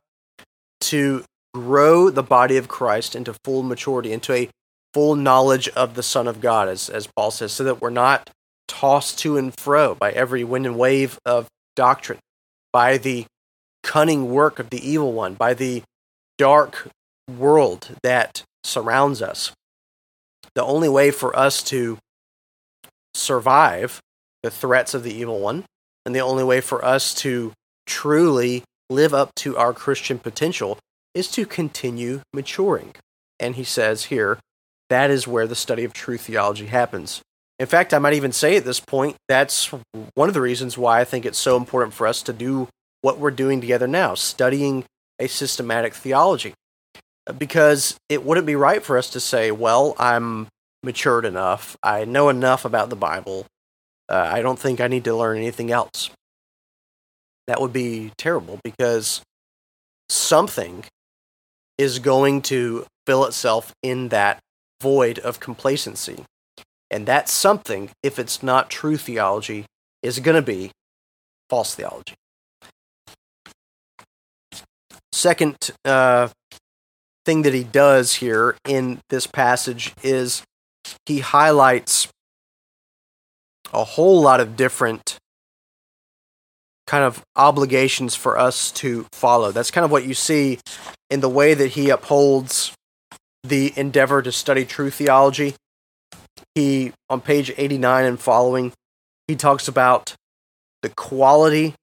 to 0.80 1.22
grow 1.54 2.10
the 2.10 2.22
body 2.22 2.56
of 2.56 2.68
Christ 2.68 3.14
into 3.14 3.34
full 3.44 3.62
maturity, 3.62 4.12
into 4.12 4.32
a 4.32 4.50
full 4.92 5.14
knowledge 5.14 5.68
of 5.70 5.94
the 5.94 6.02
Son 6.02 6.26
of 6.26 6.40
God, 6.40 6.68
as, 6.68 6.90
as 6.90 7.08
Paul 7.16 7.30
says, 7.30 7.52
so 7.52 7.64
that 7.64 7.80
we're 7.80 7.90
not 7.90 8.30
tossed 8.66 9.18
to 9.20 9.36
and 9.36 9.56
fro 9.58 9.94
by 9.94 10.10
every 10.10 10.44
wind 10.44 10.66
and 10.66 10.76
wave 10.76 11.18
of 11.24 11.46
doctrine, 11.76 12.18
by 12.72 12.98
the 12.98 13.24
cunning 13.82 14.30
work 14.30 14.58
of 14.58 14.70
the 14.70 14.88
evil 14.88 15.12
one, 15.12 15.34
by 15.34 15.54
the 15.54 15.82
dark 16.38 16.88
world 17.38 17.96
that 18.02 18.42
surrounds 18.64 19.22
us. 19.22 19.52
The 20.54 20.64
only 20.64 20.88
way 20.88 21.10
for 21.10 21.36
us 21.36 21.62
to 21.64 21.98
survive 23.14 24.00
the 24.42 24.50
threats 24.50 24.94
of 24.94 25.02
the 25.02 25.14
evil 25.14 25.40
one, 25.40 25.64
and 26.04 26.14
the 26.14 26.20
only 26.20 26.44
way 26.44 26.60
for 26.60 26.84
us 26.84 27.14
to 27.14 27.52
truly 27.86 28.62
live 28.90 29.14
up 29.14 29.34
to 29.36 29.56
our 29.56 29.72
Christian 29.72 30.18
potential 30.18 30.78
is 31.14 31.30
to 31.32 31.46
continue 31.46 32.22
maturing. 32.32 32.94
And 33.38 33.54
he 33.54 33.64
says 33.64 34.04
here, 34.04 34.38
that 34.90 35.10
is 35.10 35.26
where 35.26 35.46
the 35.46 35.54
study 35.54 35.84
of 35.84 35.92
true 35.92 36.18
theology 36.18 36.66
happens. 36.66 37.22
In 37.58 37.66
fact, 37.66 37.94
I 37.94 37.98
might 37.98 38.14
even 38.14 38.32
say 38.32 38.56
at 38.56 38.64
this 38.64 38.80
point, 38.80 39.16
that's 39.28 39.70
one 40.14 40.28
of 40.28 40.34
the 40.34 40.40
reasons 40.40 40.76
why 40.76 41.00
I 41.00 41.04
think 41.04 41.24
it's 41.24 41.38
so 41.38 41.56
important 41.56 41.94
for 41.94 42.06
us 42.06 42.22
to 42.22 42.32
do 42.32 42.68
what 43.00 43.18
we're 43.18 43.30
doing 43.30 43.60
together 43.60 43.86
now, 43.86 44.14
studying 44.14 44.84
a 45.18 45.28
systematic 45.28 45.94
theology. 45.94 46.54
Because 47.38 47.96
it 48.08 48.24
wouldn't 48.24 48.46
be 48.46 48.56
right 48.56 48.82
for 48.82 48.98
us 48.98 49.08
to 49.10 49.20
say, 49.20 49.50
well, 49.50 49.94
I'm 49.98 50.48
matured 50.82 51.24
enough, 51.24 51.76
I 51.82 52.04
know 52.04 52.28
enough 52.28 52.64
about 52.64 52.90
the 52.90 52.96
Bible, 52.96 53.46
uh, 54.08 54.30
I 54.30 54.42
don't 54.42 54.58
think 54.58 54.80
I 54.80 54.88
need 54.88 55.04
to 55.04 55.16
learn 55.16 55.38
anything 55.38 55.70
else. 55.70 56.10
That 57.46 57.60
would 57.60 57.72
be 57.72 58.12
terrible 58.18 58.58
because 58.62 59.22
something 60.10 60.84
is 61.78 61.98
going 61.98 62.42
to 62.42 62.86
fill 63.06 63.24
itself 63.24 63.72
in 63.82 64.08
that 64.08 64.40
void 64.80 65.18
of 65.18 65.40
complacency. 65.40 66.24
And 66.90 67.06
that 67.06 67.28
something, 67.28 67.90
if 68.02 68.18
it's 68.18 68.42
not 68.42 68.70
true 68.70 68.96
theology, 68.96 69.66
is 70.02 70.20
going 70.20 70.36
to 70.36 70.42
be 70.42 70.70
false 71.48 71.74
theology. 71.74 72.14
Second 75.12 75.56
uh, 75.84 76.28
thing 77.24 77.42
that 77.42 77.54
he 77.54 77.64
does 77.64 78.14
here 78.14 78.56
in 78.66 79.00
this 79.08 79.26
passage 79.26 79.94
is 80.02 80.42
he 81.06 81.20
highlights 81.20 82.08
a 83.72 83.84
whole 83.84 84.20
lot 84.20 84.40
of 84.40 84.56
different 84.56 85.18
kind 86.86 87.04
of 87.04 87.22
obligations 87.36 88.14
for 88.14 88.38
us 88.38 88.70
to 88.72 89.06
follow. 89.12 89.52
That's 89.52 89.70
kind 89.70 89.84
of 89.84 89.90
what 89.90 90.06
you 90.06 90.14
see 90.14 90.58
in 91.10 91.20
the 91.20 91.28
way 91.28 91.54
that 91.54 91.68
he 91.68 91.90
upholds 91.90 92.72
the 93.42 93.72
endeavor 93.76 94.22
to 94.22 94.32
study 94.32 94.64
true 94.64 94.90
theology. 94.90 95.54
He, 96.54 96.92
on 97.08 97.20
page 97.20 97.52
89 97.56 98.04
and 98.04 98.20
following, 98.20 98.72
he 99.26 99.36
talks 99.36 99.68
about 99.68 100.14
the 100.82 100.88
quality 100.90 101.74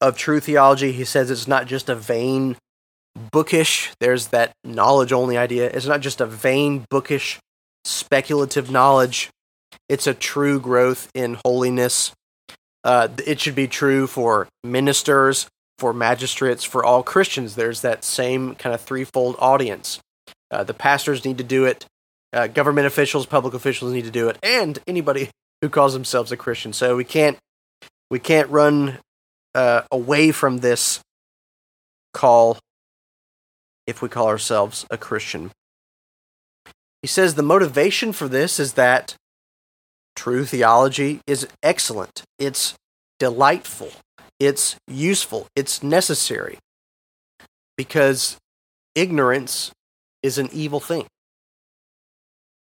of 0.00 0.16
true 0.16 0.40
theology. 0.40 0.92
He 0.92 1.04
says 1.04 1.30
it's 1.30 1.48
not 1.48 1.66
just 1.66 1.88
a 1.88 1.94
vain, 1.94 2.56
bookish, 3.32 3.92
there's 4.00 4.28
that 4.28 4.52
knowledge 4.64 5.12
only 5.12 5.36
idea. 5.36 5.70
It's 5.70 5.86
not 5.86 6.00
just 6.00 6.20
a 6.20 6.26
vain, 6.26 6.84
bookish, 6.90 7.38
speculative 7.84 8.70
knowledge. 8.70 9.30
It's 9.88 10.06
a 10.06 10.14
true 10.14 10.60
growth 10.60 11.10
in 11.14 11.38
holiness. 11.44 12.12
Uh, 12.84 13.08
it 13.26 13.40
should 13.40 13.54
be 13.54 13.66
true 13.66 14.06
for 14.06 14.46
ministers, 14.62 15.48
for 15.78 15.92
magistrates, 15.92 16.62
for 16.62 16.84
all 16.84 17.02
Christians. 17.02 17.56
There's 17.56 17.80
that 17.80 18.04
same 18.04 18.54
kind 18.54 18.74
of 18.74 18.80
threefold 18.82 19.36
audience. 19.38 20.00
Uh, 20.50 20.62
the 20.62 20.74
pastors 20.74 21.24
need 21.24 21.38
to 21.38 21.44
do 21.44 21.64
it, 21.64 21.86
uh, 22.32 22.46
government 22.46 22.86
officials, 22.86 23.26
public 23.26 23.54
officials 23.54 23.92
need 23.92 24.04
to 24.04 24.10
do 24.10 24.28
it, 24.28 24.38
and 24.42 24.78
anybody 24.86 25.30
who 25.62 25.68
calls 25.68 25.94
themselves 25.94 26.30
a 26.30 26.36
Christian. 26.36 26.72
So 26.72 26.96
we 26.96 27.04
can't 27.04 27.38
we 28.10 28.18
can't 28.18 28.50
run 28.50 28.98
uh, 29.54 29.82
away 29.90 30.30
from 30.30 30.58
this 30.58 31.00
call 32.12 32.58
if 33.86 34.02
we 34.02 34.08
call 34.08 34.28
ourselves 34.28 34.86
a 34.90 34.98
Christian. 34.98 35.50
He 37.02 37.08
says 37.08 37.34
the 37.34 37.42
motivation 37.42 38.12
for 38.12 38.28
this 38.28 38.60
is 38.60 38.74
that 38.74 39.14
true 40.16 40.44
theology 40.44 41.20
is 41.26 41.46
excellent, 41.62 42.22
it's 42.38 42.74
delightful, 43.18 43.90
it's 44.38 44.76
useful, 44.86 45.46
it's 45.56 45.82
necessary, 45.82 46.58
because 47.76 48.36
ignorance 48.94 49.72
is 50.22 50.38
an 50.38 50.48
evil 50.52 50.80
thing. 50.80 51.06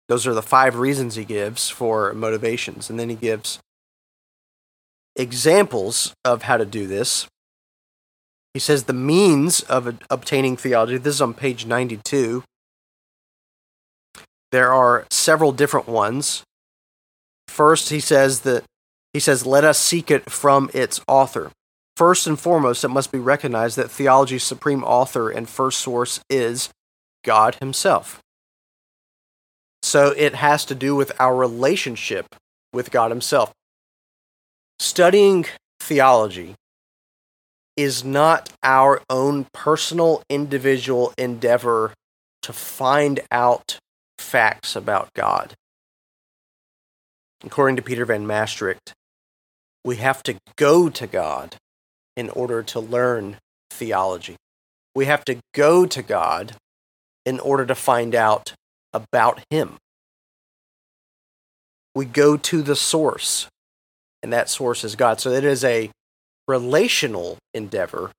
Those 0.09 0.27
are 0.27 0.35
the 0.35 0.43
five 0.43 0.77
reasons 0.77 1.15
he 1.15 1.25
gives 1.25 1.69
for 1.69 2.13
motivations. 2.13 2.91
And 2.91 2.99
then 2.99 3.09
he 3.09 3.15
gives 3.15 3.61
examples 5.17 6.13
of 6.25 6.43
how 6.43 6.57
to 6.57 6.67
do 6.67 6.87
this. 6.87 7.27
He 8.55 8.61
says 8.61 8.85
the 8.85 8.93
means 8.93 9.61
of 9.63 9.99
obtaining 10.11 10.57
theology, 10.57 10.99
this 10.99 11.15
is 11.15 11.23
on 11.23 11.35
page 11.35 11.65
92. 11.65 12.45
There 14.51 14.73
are 14.73 15.07
several 15.11 15.53
different 15.53 15.89
ones. 15.89 16.43
First, 17.53 17.91
he 17.91 18.01
says 18.01 18.41
that 18.41 18.65
he 19.13 19.21
says, 19.21 19.45
"Let 19.45 19.63
us 19.63 19.79
seek 19.79 20.11
it 20.11 20.31
from 20.31 20.71
its 20.73 21.03
author." 21.07 21.53
First 21.99 22.27
and 22.27 22.41
foremost, 22.41 22.83
it 22.83 22.89
must 22.89 23.13
be 23.13 23.19
recognized 23.19 23.77
that 23.77 23.91
theology's 23.91 24.43
supreme 24.43 24.83
author 24.83 25.29
and 25.29 25.47
first 25.47 25.79
source 25.81 26.21
is 26.31 26.71
God 27.23 27.57
Himself. 27.57 28.21
So 29.83 30.15
it 30.17 30.37
has 30.37 30.65
to 30.65 30.75
do 30.75 30.97
with 30.97 31.13
our 31.21 31.37
relationship 31.37 32.35
with 32.73 32.91
God 32.91 33.11
Himself. 33.11 33.53
Studying 34.79 35.45
theology 35.79 36.55
is 37.77 38.03
not 38.03 38.51
our 38.63 39.03
own 39.11 39.47
personal 39.53 40.23
individual 40.31 41.13
endeavor 41.19 41.93
to 42.41 42.53
find 42.55 43.21
out 43.31 43.79
facts 44.17 44.75
about 44.75 45.13
God. 45.15 45.55
According 47.45 47.77
to 47.77 47.83
Peter 47.83 48.05
Van 48.05 48.27
Mastricht, 48.27 48.93
we 49.85 49.97
have 49.97 50.23
to 50.25 50.37
go 50.57 50.89
to 50.89 51.07
God 51.07 51.57
in 52.17 52.31
order 52.31 52.63
to 52.63 52.81
learn 52.81 53.39
theology. 53.71 54.37
We 54.95 55.07
have 55.07 55.25
to 55.25 55.39
go 55.55 55.87
to 55.87 56.03
God 56.03 56.55
in 57.25 57.41
order 57.41 57.67
to 57.67 57.75
find 57.75 58.15
out 58.15 58.55
about 58.93 59.41
Him. 59.51 59.77
We 61.95 62.05
go 62.05 62.37
to 62.37 62.63
the 62.63 62.77
source, 62.77 63.49
and 64.23 64.33
that 64.33 64.49
source 64.49 64.85
is 64.85 64.95
God. 64.97 65.21
So 65.21 65.31
it 65.31 65.45
is 65.45 65.65
a 65.65 65.91
relational 66.47 67.39
endeavor. 67.55 68.13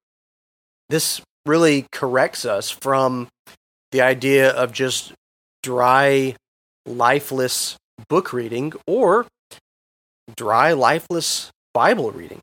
This 0.89 1.21
really 1.45 1.85
corrects 1.91 2.45
us 2.45 2.69
from 2.69 3.27
the 3.91 4.01
idea 4.01 4.49
of 4.49 4.71
just 4.71 5.13
dry, 5.61 6.35
lifeless 6.85 7.77
book 8.09 8.33
reading 8.33 8.73
or 8.87 9.25
dry, 10.35 10.73
lifeless 10.73 11.51
Bible 11.73 12.11
reading. 12.11 12.41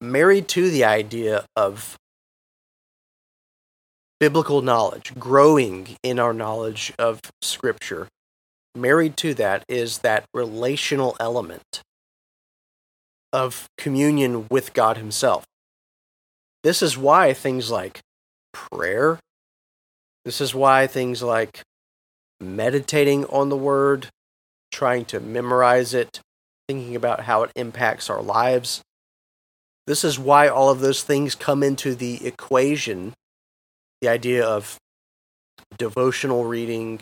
Married 0.00 0.48
to 0.48 0.70
the 0.70 0.84
idea 0.84 1.44
of 1.54 1.96
biblical 4.18 4.62
knowledge, 4.62 5.14
growing 5.18 5.96
in 6.02 6.18
our 6.18 6.32
knowledge 6.32 6.92
of 6.98 7.20
Scripture, 7.40 8.08
married 8.74 9.16
to 9.18 9.34
that 9.34 9.64
is 9.68 9.98
that 9.98 10.24
relational 10.32 11.16
element 11.20 11.82
of 13.32 13.68
communion 13.78 14.46
with 14.50 14.74
God 14.74 14.96
Himself. 14.96 15.44
This 16.62 16.82
is 16.82 16.96
why 16.96 17.32
things 17.32 17.70
like 17.70 18.00
prayer, 18.52 19.18
this 20.24 20.40
is 20.40 20.54
why 20.54 20.86
things 20.86 21.22
like 21.22 21.62
meditating 22.42 23.24
on 23.26 23.48
the 23.48 23.56
Word, 23.56 24.08
trying 24.70 25.04
to 25.06 25.20
memorize 25.20 25.94
it, 25.94 26.20
thinking 26.68 26.94
about 26.96 27.22
how 27.22 27.42
it 27.42 27.52
impacts 27.56 28.10
our 28.10 28.22
lives. 28.22 28.82
This 29.86 30.04
is 30.04 30.18
why 30.18 30.48
all 30.48 30.70
of 30.70 30.80
those 30.80 31.02
things 31.02 31.34
come 31.34 31.62
into 31.62 31.94
the 31.94 32.26
equation 32.26 33.14
the 34.02 34.08
idea 34.08 34.44
of 34.44 34.78
devotional 35.78 36.44
reading, 36.44 37.00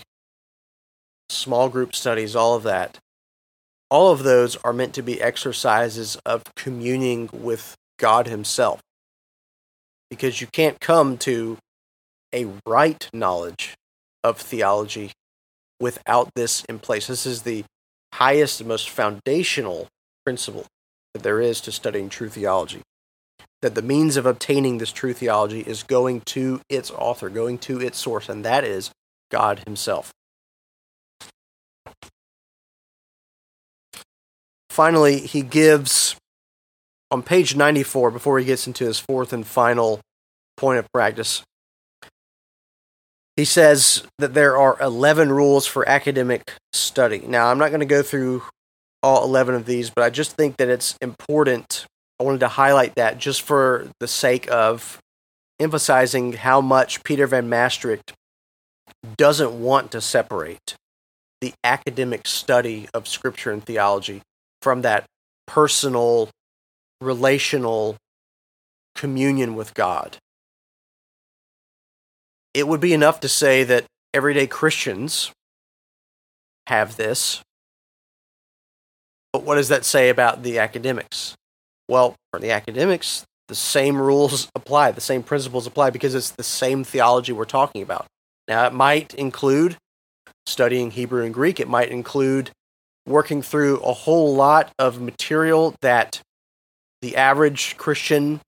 small 1.30 1.68
group 1.70 1.94
studies, 1.96 2.36
all 2.36 2.54
of 2.54 2.62
that. 2.62 2.98
All 3.90 4.12
of 4.12 4.22
those 4.22 4.56
are 4.56 4.74
meant 4.74 4.94
to 4.94 5.02
be 5.02 5.20
exercises 5.20 6.16
of 6.26 6.44
communing 6.54 7.30
with 7.32 7.74
God 7.98 8.28
Himself. 8.28 8.80
Because 10.10 10.40
you 10.40 10.46
can't 10.46 10.78
come 10.78 11.16
to 11.18 11.56
a 12.34 12.46
right 12.66 13.08
knowledge 13.12 13.74
of 14.22 14.38
theology 14.38 15.12
without 15.80 16.30
this 16.34 16.64
in 16.68 16.78
place. 16.78 17.06
This 17.06 17.26
is 17.26 17.42
the 17.42 17.64
highest 18.14 18.60
and 18.60 18.68
most 18.68 18.90
foundational 18.90 19.88
principle 20.24 20.66
that 21.14 21.22
there 21.22 21.40
is 21.40 21.60
to 21.62 21.72
studying 21.72 22.08
true 22.08 22.28
theology 22.28 22.82
that 23.62 23.74
the 23.74 23.82
means 23.82 24.16
of 24.16 24.26
obtaining 24.26 24.78
this 24.78 24.92
true 24.92 25.12
theology 25.12 25.60
is 25.60 25.82
going 25.82 26.22
to 26.22 26.60
its 26.68 26.90
author, 26.90 27.28
going 27.28 27.58
to 27.58 27.80
its 27.80 27.98
source, 27.98 28.28
and 28.28 28.44
that 28.44 28.64
is 28.64 28.90
God 29.30 29.62
Himself. 29.66 30.12
Finally, 34.70 35.20
he 35.26 35.42
gives 35.42 36.16
on 37.10 37.22
page 37.22 37.56
94, 37.56 38.10
before 38.12 38.38
he 38.38 38.44
gets 38.44 38.66
into 38.66 38.84
his 38.84 39.00
fourth 39.00 39.32
and 39.32 39.46
final 39.46 40.00
point 40.56 40.78
of 40.78 40.90
practice, 40.92 41.42
he 43.36 43.44
says 43.44 44.02
that 44.18 44.34
there 44.34 44.56
are 44.56 44.76
11 44.80 45.32
rules 45.32 45.66
for 45.66 45.88
academic 45.88 46.52
study. 46.72 47.20
Now, 47.26 47.50
I'm 47.50 47.58
not 47.58 47.68
going 47.68 47.80
to 47.80 47.86
go 47.86 48.02
through 48.02 48.42
all 49.02 49.24
11 49.24 49.54
of 49.54 49.66
these, 49.66 49.90
but 49.90 50.04
I 50.04 50.10
just 50.10 50.36
think 50.36 50.56
that 50.58 50.68
it's 50.68 50.96
important 51.00 51.86
I 52.20 52.22
wanted 52.22 52.40
to 52.40 52.48
highlight 52.48 52.96
that 52.96 53.16
just 53.16 53.40
for 53.40 53.88
the 53.98 54.06
sake 54.06 54.50
of 54.52 54.98
emphasizing 55.58 56.34
how 56.34 56.60
much 56.60 57.02
Peter 57.02 57.26
Van 57.26 57.48
Mastricht 57.48 58.12
doesn't 59.16 59.58
want 59.58 59.90
to 59.92 60.02
separate 60.02 60.74
the 61.40 61.54
academic 61.64 62.26
study 62.26 62.90
of 62.92 63.08
scripture 63.08 63.50
and 63.50 63.64
theology 63.64 64.20
from 64.60 64.82
that 64.82 65.06
personal, 65.46 66.28
relational 67.00 67.96
communion 68.94 69.54
with 69.54 69.72
God. 69.72 70.18
It 72.54 72.66
would 72.66 72.80
be 72.80 72.92
enough 72.92 73.20
to 73.20 73.28
say 73.28 73.64
that 73.64 73.84
everyday 74.12 74.46
Christians 74.46 75.32
have 76.66 76.96
this. 76.96 77.42
But 79.32 79.44
what 79.44 79.56
does 79.56 79.68
that 79.68 79.84
say 79.84 80.08
about 80.08 80.42
the 80.42 80.58
academics? 80.58 81.36
Well, 81.88 82.16
for 82.30 82.40
the 82.40 82.50
academics, 82.50 83.24
the 83.48 83.54
same 83.54 83.96
rules 84.00 84.48
apply, 84.54 84.92
the 84.92 85.00
same 85.00 85.22
principles 85.22 85.66
apply 85.66 85.90
because 85.90 86.14
it's 86.14 86.30
the 86.30 86.42
same 86.42 86.84
theology 86.84 87.32
we're 87.32 87.44
talking 87.44 87.82
about. 87.82 88.06
Now, 88.48 88.66
it 88.66 88.72
might 88.72 89.14
include 89.14 89.76
studying 90.46 90.90
Hebrew 90.90 91.24
and 91.24 91.32
Greek, 91.32 91.60
it 91.60 91.68
might 91.68 91.90
include 91.90 92.50
working 93.06 93.42
through 93.42 93.78
a 93.80 93.92
whole 93.92 94.34
lot 94.34 94.72
of 94.78 95.00
material 95.00 95.74
that 95.80 96.20
the 97.02 97.16
average 97.16 97.76
Christian 97.76 98.40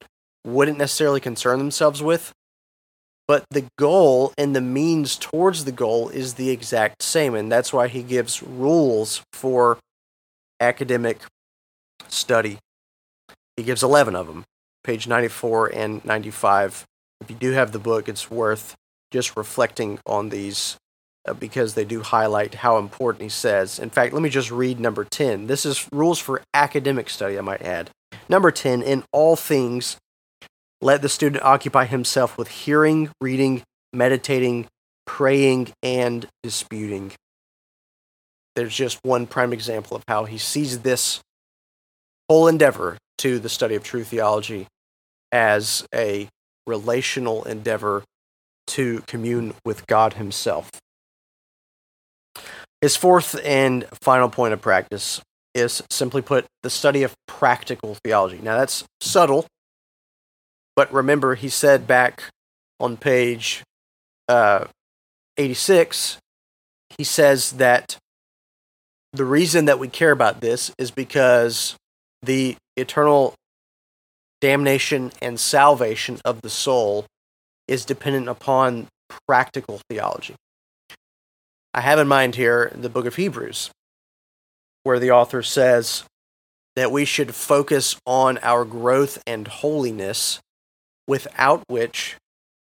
wouldn't 0.44 0.78
necessarily 0.78 1.20
concern 1.20 1.58
themselves 1.58 2.02
with. 2.02 2.32
But 3.28 3.44
the 3.50 3.64
goal 3.78 4.32
and 4.36 4.54
the 4.54 4.60
means 4.60 5.16
towards 5.16 5.64
the 5.64 5.72
goal 5.72 6.08
is 6.08 6.34
the 6.34 6.50
exact 6.50 7.02
same. 7.02 7.34
And 7.34 7.50
that's 7.50 7.72
why 7.72 7.88
he 7.88 8.02
gives 8.02 8.42
rules 8.42 9.22
for 9.32 9.78
academic 10.60 11.20
study. 12.08 12.58
He 13.56 13.62
gives 13.62 13.82
11 13.82 14.16
of 14.16 14.26
them, 14.26 14.44
page 14.84 15.06
94 15.06 15.68
and 15.74 16.04
95. 16.04 16.84
If 17.20 17.30
you 17.30 17.36
do 17.36 17.52
have 17.52 17.72
the 17.72 17.78
book, 17.78 18.08
it's 18.08 18.30
worth 18.30 18.74
just 19.10 19.36
reflecting 19.36 19.98
on 20.06 20.30
these 20.30 20.76
uh, 21.28 21.34
because 21.34 21.74
they 21.74 21.84
do 21.84 22.02
highlight 22.02 22.54
how 22.54 22.78
important 22.78 23.22
he 23.22 23.28
says. 23.28 23.78
In 23.78 23.90
fact, 23.90 24.12
let 24.12 24.22
me 24.22 24.28
just 24.28 24.50
read 24.50 24.80
number 24.80 25.04
10. 25.04 25.46
This 25.46 25.64
is 25.64 25.88
rules 25.92 26.18
for 26.18 26.42
academic 26.52 27.08
study, 27.08 27.38
I 27.38 27.42
might 27.42 27.62
add. 27.62 27.90
Number 28.28 28.50
10 28.50 28.82
In 28.82 29.04
all 29.12 29.36
things, 29.36 29.98
let 30.82 31.00
the 31.00 31.08
student 31.08 31.42
occupy 31.42 31.86
himself 31.86 32.36
with 32.36 32.48
hearing, 32.48 33.10
reading, 33.20 33.62
meditating, 33.92 34.66
praying, 35.06 35.72
and 35.82 36.26
disputing. 36.42 37.12
There's 38.56 38.74
just 38.74 38.98
one 39.02 39.26
prime 39.26 39.52
example 39.52 39.96
of 39.96 40.04
how 40.06 40.24
he 40.24 40.36
sees 40.36 40.80
this 40.80 41.20
whole 42.28 42.48
endeavor 42.48 42.98
to 43.18 43.38
the 43.38 43.48
study 43.48 43.74
of 43.74 43.84
true 43.84 44.04
theology 44.04 44.66
as 45.30 45.86
a 45.94 46.28
relational 46.66 47.44
endeavor 47.44 48.02
to 48.68 49.02
commune 49.06 49.54
with 49.64 49.86
God 49.86 50.14
Himself. 50.14 50.70
His 52.80 52.96
fourth 52.96 53.38
and 53.44 53.86
final 54.02 54.28
point 54.28 54.52
of 54.52 54.60
practice 54.60 55.20
is 55.54 55.82
simply 55.90 56.22
put 56.22 56.46
the 56.62 56.70
study 56.70 57.02
of 57.02 57.14
practical 57.26 57.96
theology. 58.04 58.40
Now, 58.42 58.56
that's 58.58 58.84
subtle, 59.00 59.46
but 60.74 60.92
remember, 60.92 61.34
he 61.34 61.48
said 61.48 61.86
back 61.86 62.24
on 62.80 62.96
page 62.96 63.62
uh, 64.28 64.66
86, 65.36 66.18
he 66.96 67.04
says 67.04 67.52
that 67.52 67.98
the 69.12 69.24
reason 69.24 69.66
that 69.66 69.78
we 69.78 69.88
care 69.88 70.10
about 70.10 70.40
this 70.40 70.72
is 70.78 70.90
because 70.90 71.76
the 72.22 72.56
eternal 72.76 73.34
damnation 74.40 75.12
and 75.20 75.38
salvation 75.38 76.18
of 76.24 76.42
the 76.42 76.50
soul 76.50 77.06
is 77.68 77.84
dependent 77.84 78.28
upon 78.28 78.88
practical 79.26 79.80
theology. 79.88 80.34
I 81.74 81.80
have 81.80 81.98
in 81.98 82.08
mind 82.08 82.34
here 82.34 82.72
the 82.74 82.88
book 82.88 83.06
of 83.06 83.16
Hebrews, 83.16 83.70
where 84.82 84.98
the 84.98 85.10
author 85.10 85.42
says 85.42 86.04
that 86.74 86.90
we 86.90 87.04
should 87.04 87.34
focus 87.34 87.96
on 88.06 88.38
our 88.38 88.64
growth 88.64 89.22
and 89.26 89.46
holiness, 89.46 90.40
without 91.12 91.62
which 91.66 92.16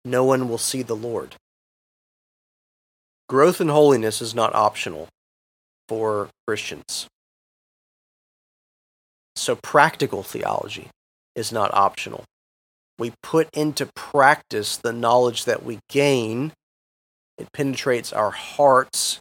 no 0.02 0.24
one 0.24 0.48
will 0.48 0.56
see 0.56 0.80
the 0.80 0.96
Lord. 0.96 1.34
Growth 3.28 3.60
in 3.60 3.68
holiness 3.68 4.22
is 4.22 4.34
not 4.34 4.54
optional 4.54 5.08
for 5.86 6.30
Christians. 6.46 7.06
So, 9.36 9.56
practical 9.56 10.22
theology 10.22 10.88
is 11.36 11.52
not 11.52 11.74
optional. 11.74 12.24
We 12.98 13.12
put 13.22 13.50
into 13.52 13.84
practice 13.94 14.78
the 14.78 14.94
knowledge 14.94 15.44
that 15.44 15.62
we 15.62 15.80
gain, 15.90 16.54
it 17.36 17.52
penetrates 17.52 18.10
our 18.10 18.30
hearts, 18.30 19.20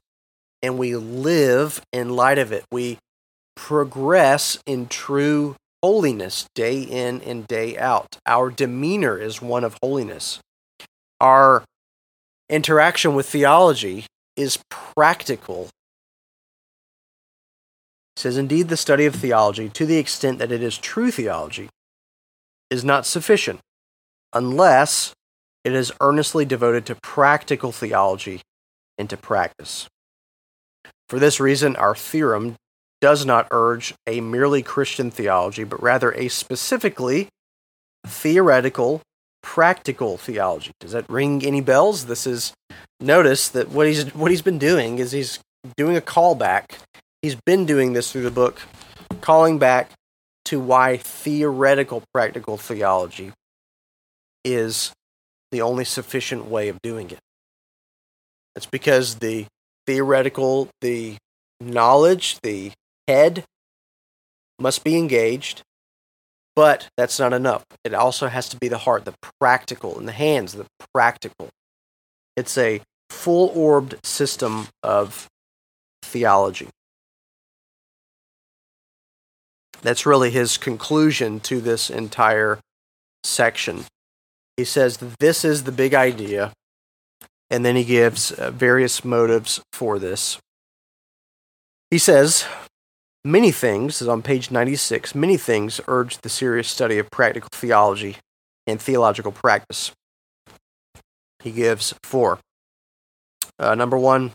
and 0.64 0.78
we 0.78 0.96
live 0.96 1.82
in 1.92 2.16
light 2.16 2.38
of 2.38 2.54
it. 2.54 2.64
We 2.72 3.00
progress 3.58 4.58
in 4.66 4.88
true 4.88 5.58
holiness 5.82 6.48
day 6.56 6.82
in 6.82 7.22
and 7.22 7.48
day 7.48 7.78
out. 7.78 8.18
Our 8.26 8.50
demeanor 8.50 9.18
is 9.18 9.42
one 9.42 9.64
of 9.64 9.78
holiness. 9.82 10.40
Our 11.20 11.64
interaction 12.50 13.16
with 13.16 13.28
theology 13.28 14.06
is 14.36 14.60
practical 14.70 15.70
says, 18.20 18.38
Indeed, 18.38 18.68
the 18.68 18.78
study 18.78 19.06
of 19.06 19.16
theology, 19.16 19.70
to 19.70 19.86
the 19.86 19.98
extent 19.98 20.40
that 20.40 20.52
it 20.52 20.62
is 20.62 20.78
true 20.78 21.10
theology, 21.10 21.70
is 22.70 22.84
not 22.84 23.06
sufficient 23.06 23.60
unless 24.34 25.14
it 25.64 25.74
is 25.74 25.92
earnestly 26.02 26.46
devoted 26.46 26.86
to 26.86 26.96
practical 26.96 27.72
theology 27.72 28.42
and 28.98 29.10
to 29.10 29.18
practice. 29.18 29.88
For 31.08 31.18
this 31.18 31.40
reason, 31.40 31.76
our 31.76 31.96
theorem 31.96 32.56
does 33.02 33.26
not 33.26 33.48
urge 33.52 33.94
a 34.08 34.22
merely 34.22 34.62
Christian 34.62 35.12
theology, 35.12 35.64
but 35.64 35.82
rather 35.82 36.12
a 36.12 36.28
specifically 36.28 37.30
theoretical, 38.06 39.02
practical 39.42 40.18
theology. 40.18 40.72
Does 40.80 40.92
that 40.92 41.10
ring 41.10 41.46
any 41.46 41.62
bells? 41.62 42.06
This 42.06 42.28
is 42.28 42.54
notice 43.00 43.50
that 43.50 43.70
what 43.70 43.88
he's 43.88 44.14
what 44.14 44.32
he's 44.32 44.42
been 44.42 44.60
doing 44.60 45.00
is 45.00 45.12
he's 45.12 45.40
doing 45.78 45.96
a 45.96 46.02
callback 46.02 46.78
he's 47.22 47.36
been 47.36 47.66
doing 47.66 47.94
this 47.94 48.12
through 48.12 48.24
the 48.24 48.32
book, 48.32 48.62
calling 49.22 49.60
back 49.60 49.92
to 50.46 50.60
why 50.60 50.98
theoretical 50.98 52.04
practical 52.14 52.58
theology 52.58 53.32
is 54.44 54.92
the 55.52 55.62
only 55.62 55.86
sufficient 55.86 56.46
way 56.46 56.70
of 56.70 56.82
doing 56.82 57.10
it. 57.12 57.20
It's 58.56 58.66
because 58.66 59.16
the 59.16 59.46
theoretical, 59.86 60.70
the 60.82 61.18
knowledge, 61.60 62.40
the 62.42 62.72
head 63.10 63.44
must 64.60 64.84
be 64.84 64.96
engaged, 64.96 65.64
but 66.56 66.90
that's 66.96 67.18
not 67.20 67.34
enough. 67.34 67.64
It 67.84 67.94
also 67.94 68.28
has 68.28 68.48
to 68.50 68.58
be 68.58 68.68
the 68.68 68.78
heart, 68.78 69.06
the 69.06 69.16
practical, 69.40 69.98
and 69.98 70.08
the 70.08 70.12
hands, 70.14 70.54
the 70.54 70.68
practical. 70.94 71.50
It's 72.38 72.58
a 72.58 72.82
full 73.10 73.50
orbed 73.56 73.96
system 74.06 74.68
of 74.84 75.28
theology. 76.04 76.68
That's 79.82 80.06
really 80.06 80.30
his 80.30 80.58
conclusion 80.58 81.40
to 81.42 81.62
this 81.62 81.90
entire 81.90 82.60
section. 83.24 83.86
He 84.56 84.66
says 84.66 84.98
this 85.20 85.44
is 85.44 85.64
the 85.64 85.72
big 85.72 85.94
idea, 85.96 86.52
and 87.50 87.66
then 87.66 87.76
he 87.76 87.86
gives 87.86 88.32
uh, 88.32 88.52
various 88.52 89.04
motives 89.04 89.62
for 89.74 89.98
this. 89.98 90.38
He 91.90 91.98
says, 91.98 92.46
Many 93.26 93.52
things, 93.52 94.02
is 94.02 94.08
on 94.08 94.22
page 94.22 94.50
96, 94.50 95.14
many 95.14 95.36
things 95.36 95.82
urge 95.88 96.20
the 96.20 96.30
serious 96.30 96.70
study 96.70 96.98
of 97.00 97.12
practical 97.12 97.50
theology 97.52 98.18
and 98.66 98.82
theological 98.82 99.34
practice. 99.34 99.92
He 101.44 101.52
gives 101.52 101.94
four. 102.04 102.40
Uh, 103.58 103.76
number 103.76 103.98
one, 103.98 104.32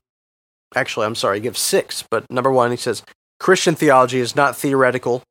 actually, 0.74 1.06
I'm 1.06 1.14
sorry, 1.14 1.38
he 1.38 1.42
gives 1.42 1.60
six, 1.60 2.04
but 2.10 2.30
number 2.30 2.50
one, 2.50 2.70
he 2.70 2.76
says 2.76 3.02
Christian 3.40 3.74
theology 3.74 4.20
is 4.20 4.36
not 4.36 4.56
theoretical 4.56 5.22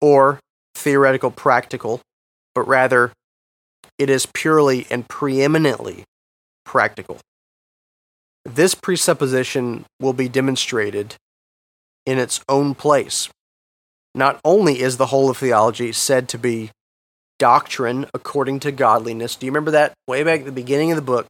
or 0.00 0.38
theoretical 0.76 1.32
practical, 1.32 2.00
but 2.54 2.68
rather 2.68 3.12
it 3.98 4.10
is 4.10 4.26
purely 4.26 4.86
and 4.90 5.08
preeminently 5.08 6.04
practical. 6.64 7.18
This 8.44 8.74
presupposition 8.74 9.86
will 10.00 10.12
be 10.12 10.28
demonstrated 10.28 11.16
in 12.06 12.18
its 12.18 12.40
own 12.48 12.74
place. 12.74 13.28
Not 14.14 14.40
only 14.44 14.80
is 14.80 14.96
the 14.96 15.06
whole 15.06 15.30
of 15.30 15.38
theology 15.38 15.92
said 15.92 16.28
to 16.30 16.38
be 16.38 16.70
doctrine 17.38 18.06
according 18.14 18.60
to 18.60 18.72
godliness, 18.72 19.36
do 19.36 19.46
you 19.46 19.52
remember 19.52 19.70
that 19.72 19.94
way 20.06 20.22
back 20.22 20.40
at 20.40 20.46
the 20.46 20.52
beginning 20.52 20.92
of 20.92 20.96
the 20.96 21.02
book? 21.02 21.26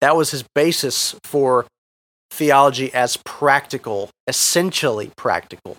That 0.00 0.16
was 0.16 0.30
his 0.30 0.44
basis 0.54 1.14
for 1.22 1.66
theology 2.30 2.92
as 2.94 3.18
practical, 3.24 4.10
essentially 4.26 5.12
practical 5.16 5.76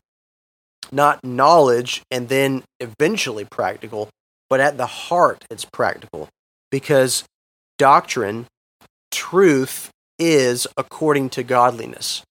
not 0.93 1.23
knowledge 1.23 2.03
and 2.11 2.29
then 2.29 2.63
eventually 2.79 3.45
practical, 3.45 4.09
but 4.49 4.59
at 4.59 4.77
the 4.77 4.85
heart 4.85 5.43
it's 5.49 5.65
practical 5.65 6.29
because 6.69 7.23
doctrine, 7.77 8.45
truth 9.11 9.89
is 10.19 10.67
according 10.77 11.29
to 11.31 11.43
godliness. 11.43 12.23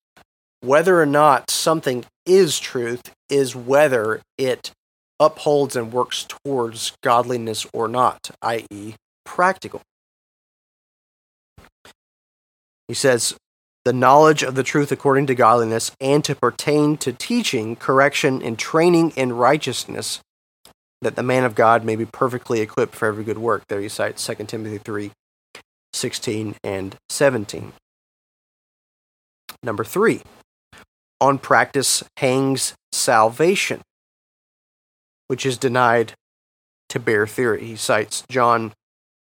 Whether 0.63 1.01
or 1.01 1.07
not 1.07 1.51
something 1.51 2.05
is 2.25 2.61
truth 2.61 3.13
is 3.29 3.57
whether 3.57 4.21
it 4.39 4.71
upholds 5.19 5.75
and 5.75 5.93
works 5.93 6.25
towards 6.25 6.93
godliness 7.03 7.67
or 7.73 7.89
not, 7.89 8.31
i.e., 8.43 8.95
practical. 9.25 9.83
He 12.87 12.95
says, 12.95 13.35
the 13.85 13.93
knowledge 13.93 14.45
of 14.45 14.55
the 14.55 14.63
truth 14.63 14.93
according 14.93 15.27
to 15.27 15.35
godliness, 15.35 15.91
and 16.01 16.23
to 16.25 16.37
pertain 16.37 16.97
to 16.99 17.13
teaching, 17.13 17.75
correction, 17.75 18.41
and 18.41 18.57
training 18.57 19.11
in 19.17 19.33
righteousness, 19.33 20.21
that 21.01 21.17
the 21.17 21.23
man 21.23 21.45
of 21.45 21.57
God 21.57 21.85
may 21.85 21.97
be 21.97 22.07
perfectly 22.07 22.61
equipped 22.61 22.95
for 22.95 23.09
every 23.09 23.25
good 23.25 23.39
work. 23.39 23.65
There 23.69 23.81
he 23.81 23.89
cites 23.89 24.25
2 24.25 24.35
Timothy 24.45 24.79
3 24.79 25.11
16 25.95 26.55
and 26.63 26.97
17. 27.09 27.73
Number 29.65 29.85
three, 29.85 30.23
on 31.23 31.39
practice 31.39 32.03
hangs 32.17 32.75
salvation, 32.91 33.81
which 35.29 35.47
is 35.47 35.57
denied 35.57 36.15
to 36.89 36.99
bare 36.99 37.29
theory. 37.29 37.65
He 37.65 37.77
cites 37.77 38.25
John 38.29 38.73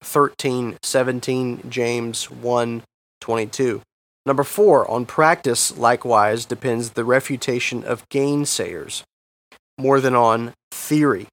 13, 0.04 0.78
17, 0.84 1.64
James 1.68 2.30
1, 2.30 2.84
22. 3.20 3.82
Number 4.24 4.44
four, 4.44 4.90
on 4.90 5.08
practice, 5.08 5.76
likewise, 5.76 6.46
depends 6.46 6.92
the 6.92 7.04
refutation 7.04 7.84
of 7.84 8.08
gainsayers 8.10 9.02
more 9.80 10.00
than 10.00 10.14
on 10.14 10.54
theory. 10.70 11.26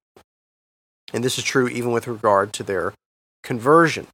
And 1.12 1.22
this 1.22 1.36
is 1.36 1.44
true 1.44 1.68
even 1.68 1.92
with 1.92 2.08
regard 2.08 2.54
to 2.54 2.62
their 2.62 2.94
conversion. 3.42 4.06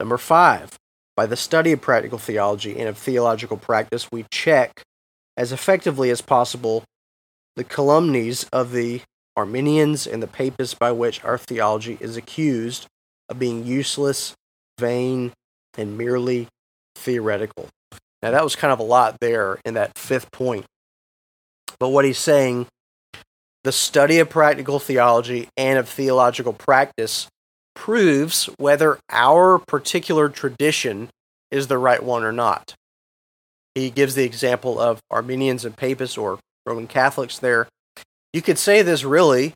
Number 0.00 0.18
five, 0.18 0.76
by 1.14 1.26
the 1.26 1.36
study 1.36 1.70
of 1.70 1.80
practical 1.80 2.18
theology 2.18 2.76
and 2.76 2.88
of 2.88 2.98
theological 2.98 3.56
practice, 3.56 4.10
we 4.10 4.24
check 4.32 4.82
as 5.40 5.52
effectively 5.52 6.10
as 6.10 6.20
possible 6.20 6.84
the 7.56 7.64
calumnies 7.64 8.44
of 8.52 8.72
the 8.72 9.00
Arminians 9.34 10.06
and 10.06 10.22
the 10.22 10.26
Papists 10.26 10.74
by 10.74 10.92
which 10.92 11.24
our 11.24 11.38
theology 11.38 11.96
is 11.98 12.18
accused 12.18 12.86
of 13.30 13.38
being 13.38 13.64
useless, 13.64 14.34
vain, 14.78 15.32
and 15.78 15.96
merely 15.96 16.46
theoretical. 16.94 17.68
Now, 18.22 18.32
that 18.32 18.44
was 18.44 18.54
kind 18.54 18.70
of 18.70 18.80
a 18.80 18.82
lot 18.82 19.16
there 19.20 19.58
in 19.64 19.72
that 19.74 19.96
fifth 19.96 20.30
point. 20.30 20.66
But 21.78 21.88
what 21.88 22.04
he's 22.04 22.18
saying 22.18 22.66
the 23.64 23.72
study 23.72 24.18
of 24.18 24.28
practical 24.28 24.78
theology 24.78 25.48
and 25.56 25.78
of 25.78 25.88
theological 25.88 26.52
practice 26.52 27.28
proves 27.74 28.44
whether 28.58 28.98
our 29.08 29.58
particular 29.58 30.28
tradition 30.28 31.08
is 31.50 31.68
the 31.68 31.78
right 31.78 32.02
one 32.02 32.24
or 32.24 32.32
not. 32.32 32.74
He 33.74 33.90
gives 33.90 34.14
the 34.14 34.24
example 34.24 34.80
of 34.80 35.00
Arminians 35.10 35.64
and 35.64 35.76
Papists 35.76 36.18
or 36.18 36.38
Roman 36.66 36.86
Catholics 36.86 37.38
there. 37.38 37.68
You 38.32 38.42
could 38.42 38.58
say 38.58 38.82
this 38.82 39.04
really, 39.04 39.54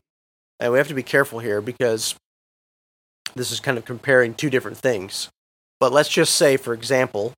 and 0.59 0.71
we 0.71 0.77
have 0.77 0.87
to 0.87 0.93
be 0.93 1.03
careful 1.03 1.39
here 1.39 1.61
because 1.61 2.15
this 3.35 3.51
is 3.51 3.59
kind 3.59 3.77
of 3.77 3.85
comparing 3.85 4.33
two 4.33 4.49
different 4.49 4.77
things. 4.77 5.29
But 5.79 5.91
let's 5.91 6.09
just 6.09 6.35
say, 6.35 6.57
for 6.57 6.73
example, 6.73 7.33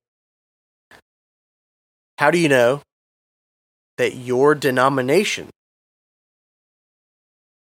how 2.18 2.30
do 2.30 2.38
you 2.38 2.48
know 2.48 2.82
that 3.96 4.14
your 4.14 4.54
denomination 4.54 5.50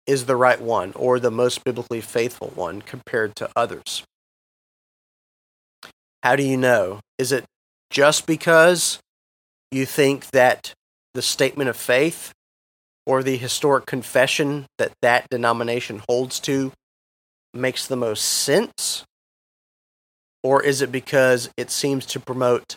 is 0.06 0.26
the 0.26 0.36
right 0.36 0.60
one 0.60 0.92
or 0.94 1.18
the 1.18 1.30
most 1.30 1.64
biblically 1.64 2.00
faithful 2.00 2.52
one 2.54 2.82
compared 2.82 3.34
to 3.36 3.48
others? 3.56 4.02
How 6.22 6.34
do 6.34 6.42
you 6.42 6.56
know? 6.56 7.00
Is 7.18 7.30
it 7.32 7.44
just 7.90 8.26
because 8.26 8.98
you 9.70 9.86
think 9.86 10.30
that 10.30 10.72
the 11.14 11.22
statement 11.22 11.70
of 11.70 11.76
faith 11.76 12.32
or 13.06 13.22
the 13.22 13.36
historic 13.36 13.86
confession 13.86 14.66
that 14.78 14.92
that 15.00 15.28
denomination 15.30 16.02
holds 16.08 16.40
to 16.40 16.72
makes 17.54 17.86
the 17.86 17.96
most 17.96 18.22
sense? 18.22 19.04
Or 20.42 20.62
is 20.62 20.82
it 20.82 20.92
because 20.92 21.50
it 21.56 21.70
seems 21.70 22.06
to 22.06 22.20
promote 22.20 22.76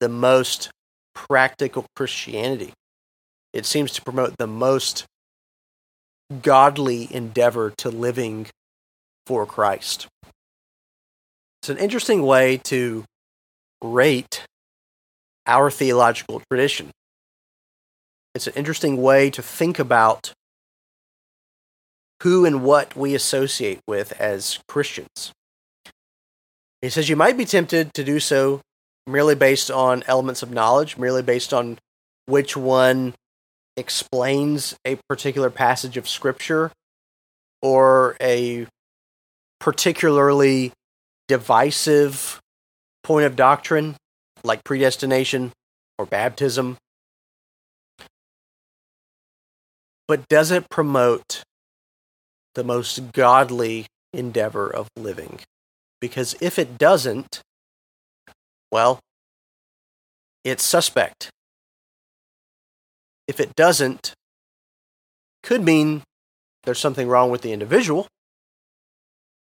the 0.00 0.08
most 0.08 0.70
practical 1.14 1.86
Christianity? 1.96 2.72
It 3.52 3.66
seems 3.66 3.92
to 3.92 4.02
promote 4.02 4.36
the 4.36 4.46
most 4.46 5.04
godly 6.42 7.12
endeavor 7.14 7.70
to 7.78 7.90
living 7.90 8.46
for 9.26 9.46
Christ. 9.46 10.06
It's 11.62 11.68
an 11.70 11.78
interesting 11.78 12.22
way 12.22 12.58
to 12.64 13.04
rate 13.84 14.46
our 15.46 15.70
theological 15.70 16.42
tradition. 16.50 16.90
It's 18.34 18.46
an 18.46 18.54
interesting 18.56 19.00
way 19.00 19.30
to 19.30 19.42
think 19.42 19.78
about 19.78 20.32
who 22.22 22.44
and 22.44 22.62
what 22.62 22.96
we 22.96 23.14
associate 23.14 23.80
with 23.86 24.12
as 24.20 24.58
Christians. 24.66 25.32
He 26.80 26.88
says 26.88 27.08
you 27.08 27.16
might 27.16 27.36
be 27.36 27.44
tempted 27.44 27.92
to 27.94 28.04
do 28.04 28.18
so 28.18 28.60
merely 29.06 29.34
based 29.34 29.70
on 29.70 30.02
elements 30.06 30.42
of 30.42 30.50
knowledge, 30.50 30.96
merely 30.96 31.22
based 31.22 31.52
on 31.52 31.78
which 32.26 32.56
one 32.56 33.14
explains 33.76 34.74
a 34.86 34.98
particular 35.08 35.50
passage 35.50 35.96
of 35.96 36.08
scripture 36.08 36.72
or 37.60 38.16
a 38.20 38.66
particularly 39.60 40.72
divisive 41.28 42.40
point 43.04 43.26
of 43.26 43.36
doctrine 43.36 43.94
like 44.42 44.64
predestination 44.64 45.52
or 45.98 46.06
baptism, 46.06 46.76
but 50.08 50.26
does 50.28 50.50
it 50.50 50.68
promote 50.68 51.44
the 52.54 52.64
most 52.64 53.12
godly 53.12 53.86
endeavor 54.12 54.68
of 54.68 54.88
living? 54.96 55.40
Because 56.00 56.34
if 56.40 56.58
it 56.58 56.76
doesn't, 56.76 57.40
well, 58.72 58.98
it's 60.42 60.64
suspect 60.64 61.30
if 63.26 63.40
it 63.40 63.54
doesn't, 63.54 64.12
could 65.42 65.64
mean 65.64 66.02
there's 66.64 66.78
something 66.78 67.08
wrong 67.08 67.30
with 67.30 67.42
the 67.42 67.52
individual, 67.52 68.06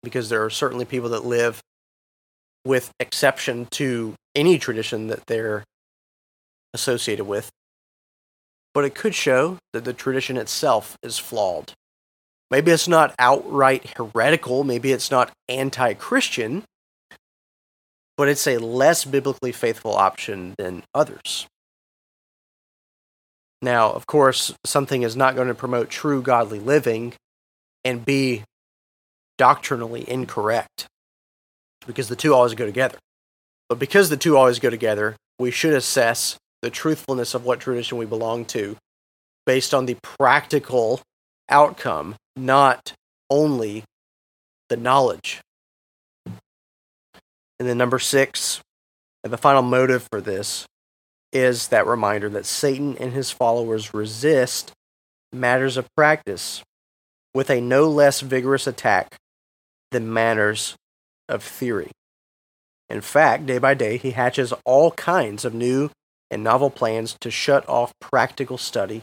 because 0.03 0.29
there 0.29 0.45
are 0.45 0.51
certainly 0.51 0.85
people 0.85 1.09
that 1.09 1.25
live 1.25 1.61
with 2.65 2.91
exception 2.99 3.67
to 3.73 4.15
any 4.35 4.59
tradition 4.59 5.09
that 5.09 5.27
they're 5.27 5.65
associated 6.73 7.25
with. 7.25 7.51
But 8.73 8.85
it 8.85 8.95
could 8.95 9.15
show 9.15 9.59
that 9.73 9.85
the 9.85 9.93
tradition 9.93 10.37
itself 10.37 10.97
is 11.03 11.19
flawed. 11.19 11.73
Maybe 12.51 12.71
it's 12.71 12.89
not 12.89 13.15
outright 13.19 13.95
heretical, 13.97 14.65
maybe 14.65 14.93
it's 14.93 15.11
not 15.11 15.33
anti 15.49 15.95
Christian, 15.95 16.65
but 18.17 18.29
it's 18.29 18.47
a 18.47 18.59
less 18.59 19.05
biblically 19.05 19.53
faithful 19.53 19.95
option 19.95 20.55
than 20.59 20.83
others. 20.95 21.47
Now, 23.63 23.91
of 23.93 24.07
course, 24.07 24.53
something 24.65 25.03
is 25.03 25.17
not 25.17 25.35
going 25.35 25.49
to 25.49 25.55
promote 25.55 25.89
true 25.89 26.21
godly 26.21 26.59
living 26.59 27.15
and 27.83 28.05
be 28.05 28.45
doctrinally 29.39 30.09
incorrect 30.09 30.87
because 31.87 32.09
the 32.09 32.17
two 32.17 32.35
always 32.35 32.55
go 32.55 32.67
together. 32.67 32.99
But 33.69 33.79
because 33.79 34.11
the 34.11 34.17
two 34.17 34.37
always 34.37 34.59
go 34.59 34.71
together, 34.71 35.17
we 35.39 35.51
should 35.51 35.73
assess 35.73 36.37
the 36.63 36.71
truthfulness 36.71 37.35
of 37.35 37.45
what 37.45 37.61
tradition 37.61 37.99
we 37.99 38.07
belong 38.07 38.45
to 38.47 38.77
based 39.47 39.75
on 39.75 39.87
the 39.87 39.97
practical 40.03 41.03
outcome, 41.49 42.17
not 42.37 42.95
only 43.31 43.85
the 44.69 44.77
knowledge. 44.77 45.41
And 46.27 47.69
then 47.69 47.79
number 47.79 47.99
six, 47.99 48.61
and 49.23 49.33
the 49.33 49.39
final 49.39 49.63
motive 49.63 50.07
for 50.11 50.21
this 50.21 50.67
is 51.33 51.69
that 51.69 51.87
reminder 51.87 52.29
that 52.31 52.47
Satan 52.47 52.97
and 52.99 53.13
his 53.13 53.31
followers 53.31 53.93
resist 53.93 54.73
matters 55.33 55.77
of 55.77 55.87
practice 55.97 56.63
with 57.35 57.51
a 57.51 57.61
no 57.61 57.89
less 57.89 58.21
vigorous 58.21 58.67
attack 58.67 59.17
than 59.91 60.13
matters 60.13 60.77
of 61.29 61.43
theory. 61.43 61.91
In 62.89 63.01
fact, 63.01 63.47
day 63.47 63.59
by 63.59 63.75
day, 63.75 63.97
he 63.97 64.13
hatches 64.13 64.53
all 64.65 64.93
kinds 64.93 65.45
of 65.45 65.55
new 65.55 65.91
and 66.31 66.45
novel 66.45 66.71
plans 66.71 67.17
to 67.21 67.31
shut 67.31 67.69
off 67.69 67.93
practical 68.01 68.59
study 68.59 69.03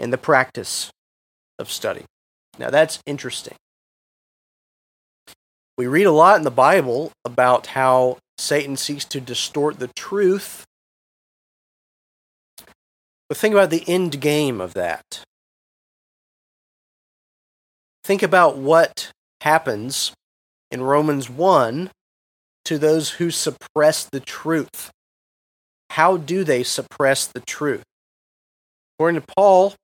and 0.00 0.12
the 0.12 0.18
practice 0.18 0.90
of 1.58 1.70
study. 1.70 2.04
Now, 2.58 2.70
that's 2.70 2.98
interesting. 3.06 3.56
We 5.76 5.86
read 5.86 6.06
a 6.06 6.12
lot 6.12 6.38
in 6.38 6.44
the 6.44 6.50
Bible 6.50 7.12
about 7.24 7.68
how 7.68 8.18
Satan 8.38 8.76
seeks 8.76 9.04
to 9.06 9.20
distort 9.20 9.78
the 9.78 9.88
truth 9.88 10.64
but 13.28 13.38
think 13.38 13.54
about 13.54 13.70
the 13.70 13.84
end 13.86 14.20
game 14.20 14.60
of 14.60 14.74
that. 14.74 15.24
Think 18.02 18.22
about 18.22 18.58
what 18.58 19.10
happens 19.40 20.12
in 20.74 20.82
Romans 20.82 21.30
1 21.30 21.90
to 22.66 22.78
those 22.78 23.12
who 23.12 23.30
suppress 23.30 24.04
the 24.04 24.20
truth. 24.20 24.90
How 25.90 26.18
do 26.18 26.44
they 26.44 26.62
suppress 26.62 27.26
the 27.26 27.40
truth? 27.40 27.84
According 28.98 29.22
to 29.22 29.26
Paul, 29.34 29.74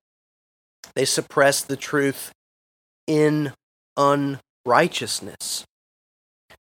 they 0.95 1.07
suppress 1.07 1.63
the 1.63 1.77
truth 1.77 2.33
in 3.07 3.53
unrighteousness. 3.97 5.65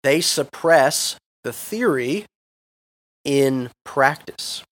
They 0.03 0.21
suppress 0.21 1.17
the 1.43 1.53
theory 1.53 2.25
in 3.25 3.71
practice 3.83 4.63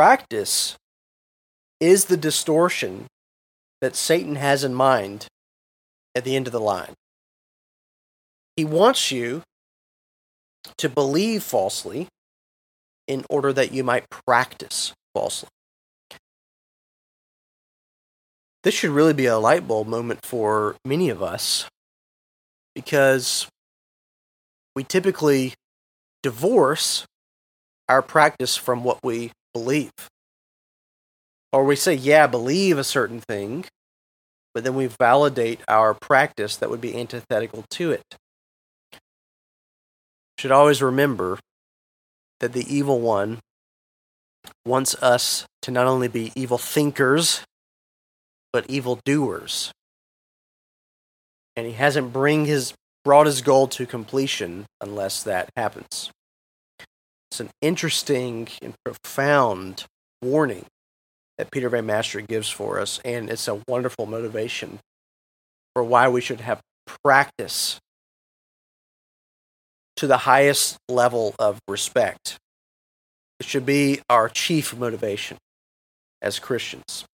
practice 0.00 0.76
is 1.78 2.06
the 2.06 2.16
distortion 2.16 3.06
that 3.82 3.94
Satan 3.94 4.36
has 4.36 4.64
in 4.64 4.74
mind 4.74 5.26
at 6.14 6.24
the 6.24 6.36
end 6.36 6.46
of 6.46 6.54
the 6.54 6.60
line. 6.60 6.94
He 8.60 8.64
wants 8.66 9.10
you 9.10 9.40
to 10.76 10.90
believe 10.90 11.42
falsely 11.42 12.08
in 13.08 13.24
order 13.30 13.54
that 13.54 13.72
you 13.72 13.82
might 13.82 14.10
practice 14.10 14.92
falsely. 15.14 15.48
This 18.62 18.74
should 18.74 18.90
really 18.90 19.14
be 19.14 19.24
a 19.24 19.38
light 19.38 19.66
bulb 19.66 19.88
moment 19.88 20.26
for 20.26 20.76
many 20.84 21.08
of 21.08 21.22
us 21.22 21.70
because 22.74 23.48
we 24.76 24.84
typically 24.84 25.54
divorce 26.22 27.06
our 27.88 28.02
practice 28.02 28.58
from 28.58 28.84
what 28.84 28.98
we 29.02 29.32
believe. 29.54 30.10
Or 31.50 31.64
we 31.64 31.76
say, 31.76 31.94
yeah, 31.94 32.26
believe 32.26 32.76
a 32.76 32.84
certain 32.84 33.20
thing, 33.20 33.64
but 34.52 34.64
then 34.64 34.74
we 34.74 34.84
validate 34.86 35.60
our 35.66 35.94
practice 35.94 36.56
that 36.56 36.68
would 36.68 36.82
be 36.82 36.94
antithetical 36.94 37.64
to 37.70 37.92
it. 37.92 38.04
Should 40.40 40.52
always 40.52 40.80
remember 40.80 41.38
that 42.38 42.54
the 42.54 42.64
evil 42.74 42.98
one 42.98 43.40
wants 44.64 44.94
us 45.02 45.44
to 45.60 45.70
not 45.70 45.86
only 45.86 46.08
be 46.08 46.32
evil 46.34 46.56
thinkers, 46.56 47.42
but 48.50 48.64
evil 48.66 48.98
doers. 49.04 49.70
And 51.54 51.66
he 51.66 51.74
hasn't 51.74 52.14
bring 52.14 52.46
his 52.46 52.72
brought 53.04 53.26
his 53.26 53.42
goal 53.42 53.68
to 53.68 53.84
completion 53.84 54.64
unless 54.80 55.22
that 55.24 55.50
happens. 55.58 56.10
It's 57.30 57.40
an 57.40 57.50
interesting 57.60 58.48
and 58.62 58.72
profound 58.82 59.84
warning 60.22 60.64
that 61.36 61.50
Peter 61.50 61.68
Van 61.68 61.84
Mastricht 61.84 62.28
gives 62.28 62.48
for 62.48 62.80
us, 62.80 62.98
and 63.04 63.28
it's 63.28 63.46
a 63.46 63.60
wonderful 63.68 64.06
motivation 64.06 64.78
for 65.74 65.84
why 65.84 66.08
we 66.08 66.22
should 66.22 66.40
have 66.40 66.62
practice 67.04 67.78
to 70.00 70.06
the 70.06 70.16
highest 70.16 70.78
level 70.88 71.34
of 71.38 71.60
respect. 71.68 72.38
It 73.38 73.44
should 73.44 73.66
be 73.66 74.00
our 74.08 74.30
chief 74.30 74.74
motivation 74.74 75.36
as 76.22 76.38
Christians. 76.38 77.04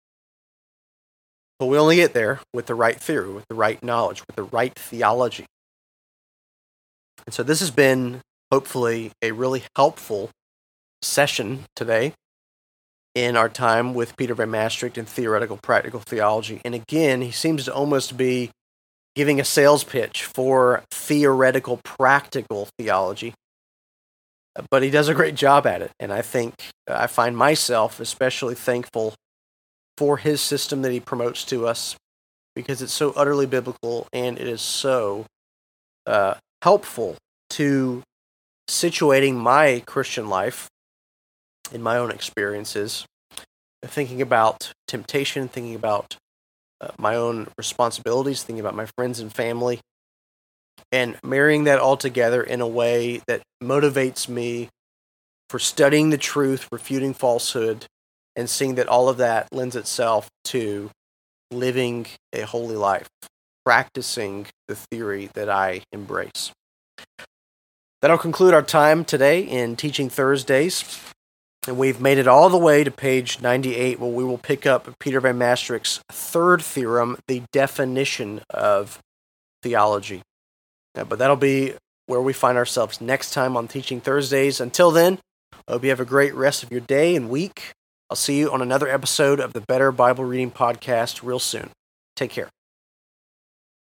But 1.58 1.66
we 1.66 1.78
only 1.78 1.96
get 1.96 2.14
there 2.14 2.38
with 2.54 2.66
the 2.66 2.76
right 2.76 2.94
theory, 2.94 3.32
with 3.32 3.44
the 3.48 3.56
right 3.56 3.82
knowledge, 3.82 4.22
with 4.28 4.36
the 4.36 4.44
right 4.44 4.72
theology. 4.76 5.46
And 7.26 7.34
so 7.34 7.42
this 7.42 7.58
has 7.58 7.72
been 7.72 8.20
hopefully 8.52 9.10
a 9.20 9.32
really 9.32 9.64
helpful 9.74 10.30
session 11.02 11.64
today 11.74 12.12
in 13.16 13.36
our 13.36 13.48
time 13.48 13.94
with 13.94 14.16
Peter 14.16 14.34
Van 14.34 14.52
Mastricht 14.52 14.96
in 14.96 15.06
theoretical 15.06 15.58
practical 15.60 15.98
theology. 15.98 16.60
And 16.64 16.72
again, 16.72 17.20
he 17.20 17.32
seems 17.32 17.64
to 17.64 17.74
almost 17.74 18.16
be 18.16 18.52
giving 19.16 19.40
a 19.40 19.44
sales 19.44 19.82
pitch 19.82 20.24
for 20.24 20.84
theoretical 20.90 21.80
practical 21.82 22.68
theology. 22.78 23.32
But 24.70 24.82
he 24.82 24.90
does 24.90 25.08
a 25.08 25.14
great 25.14 25.34
job 25.34 25.66
at 25.66 25.82
it. 25.82 25.90
And 25.98 26.12
I 26.12 26.22
think 26.22 26.54
I 26.86 27.06
find 27.06 27.36
myself 27.36 27.98
especially 27.98 28.54
thankful 28.54 29.14
for 29.96 30.18
his 30.18 30.40
system 30.40 30.82
that 30.82 30.92
he 30.92 31.00
promotes 31.00 31.44
to 31.46 31.66
us 31.66 31.96
because 32.54 32.82
it's 32.82 32.92
so 32.92 33.12
utterly 33.16 33.46
biblical 33.46 34.06
and 34.12 34.38
it 34.38 34.46
is 34.46 34.60
so 34.60 35.24
uh, 36.06 36.34
helpful 36.62 37.16
to 37.50 38.02
situating 38.68 39.34
my 39.34 39.82
Christian 39.86 40.28
life 40.28 40.68
in 41.72 41.82
my 41.82 41.96
own 41.96 42.10
experiences, 42.10 43.06
thinking 43.84 44.22
about 44.22 44.72
temptation, 44.86 45.48
thinking 45.48 45.74
about 45.74 46.16
uh, 46.80 46.88
my 46.98 47.16
own 47.16 47.48
responsibilities, 47.58 48.42
thinking 48.42 48.60
about 48.60 48.74
my 48.74 48.86
friends 48.96 49.20
and 49.20 49.32
family, 49.32 49.80
and 50.92 51.16
marrying 51.24 51.64
that 51.64 51.78
all 51.78 51.96
together 51.96 52.42
in 52.42 52.60
a 52.60 52.68
way 52.68 53.20
that 53.26 53.42
motivates 53.62 54.28
me 54.28 54.68
for 55.48 55.58
studying 55.58 56.10
the 56.10 56.18
truth, 56.18 56.68
refuting 56.70 57.14
falsehood, 57.14 57.86
and 58.34 58.50
seeing 58.50 58.74
that 58.74 58.88
all 58.88 59.08
of 59.08 59.16
that 59.16 59.48
lends 59.52 59.76
itself 59.76 60.28
to 60.44 60.90
living 61.50 62.06
a 62.32 62.42
holy 62.42 62.76
life, 62.76 63.08
practicing 63.64 64.46
the 64.68 64.76
theory 64.76 65.30
that 65.34 65.48
I 65.48 65.82
embrace. 65.92 66.52
That'll 68.02 68.18
conclude 68.18 68.52
our 68.52 68.62
time 68.62 69.04
today 69.04 69.40
in 69.40 69.76
Teaching 69.76 70.10
Thursdays. 70.10 71.00
And 71.66 71.78
we've 71.78 72.00
made 72.00 72.18
it 72.18 72.28
all 72.28 72.48
the 72.48 72.56
way 72.56 72.84
to 72.84 72.90
page 72.90 73.40
98, 73.42 73.98
where 73.98 74.10
we 74.10 74.22
will 74.22 74.38
pick 74.38 74.66
up 74.66 74.98
Peter 75.00 75.20
Van 75.20 75.36
Mastricht's 75.36 76.00
third 76.10 76.62
theorem, 76.62 77.18
the 77.26 77.42
definition 77.52 78.40
of 78.50 79.00
theology. 79.62 80.22
But 80.94 81.18
that'll 81.18 81.36
be 81.36 81.74
where 82.06 82.22
we 82.22 82.32
find 82.32 82.56
ourselves 82.56 83.00
next 83.00 83.32
time 83.32 83.56
on 83.56 83.66
Teaching 83.66 84.00
Thursdays. 84.00 84.60
Until 84.60 84.90
then, 84.92 85.18
I 85.68 85.72
hope 85.72 85.82
you 85.82 85.90
have 85.90 86.00
a 86.00 86.04
great 86.04 86.34
rest 86.34 86.62
of 86.62 86.70
your 86.70 86.80
day 86.80 87.16
and 87.16 87.28
week. 87.28 87.72
I'll 88.08 88.16
see 88.16 88.38
you 88.38 88.52
on 88.52 88.62
another 88.62 88.88
episode 88.88 89.40
of 89.40 89.52
the 89.52 89.60
Better 89.60 89.90
Bible 89.90 90.24
Reading 90.24 90.52
Podcast 90.52 91.24
real 91.24 91.40
soon. 91.40 91.70
Take 92.14 92.30
care. 92.30 92.48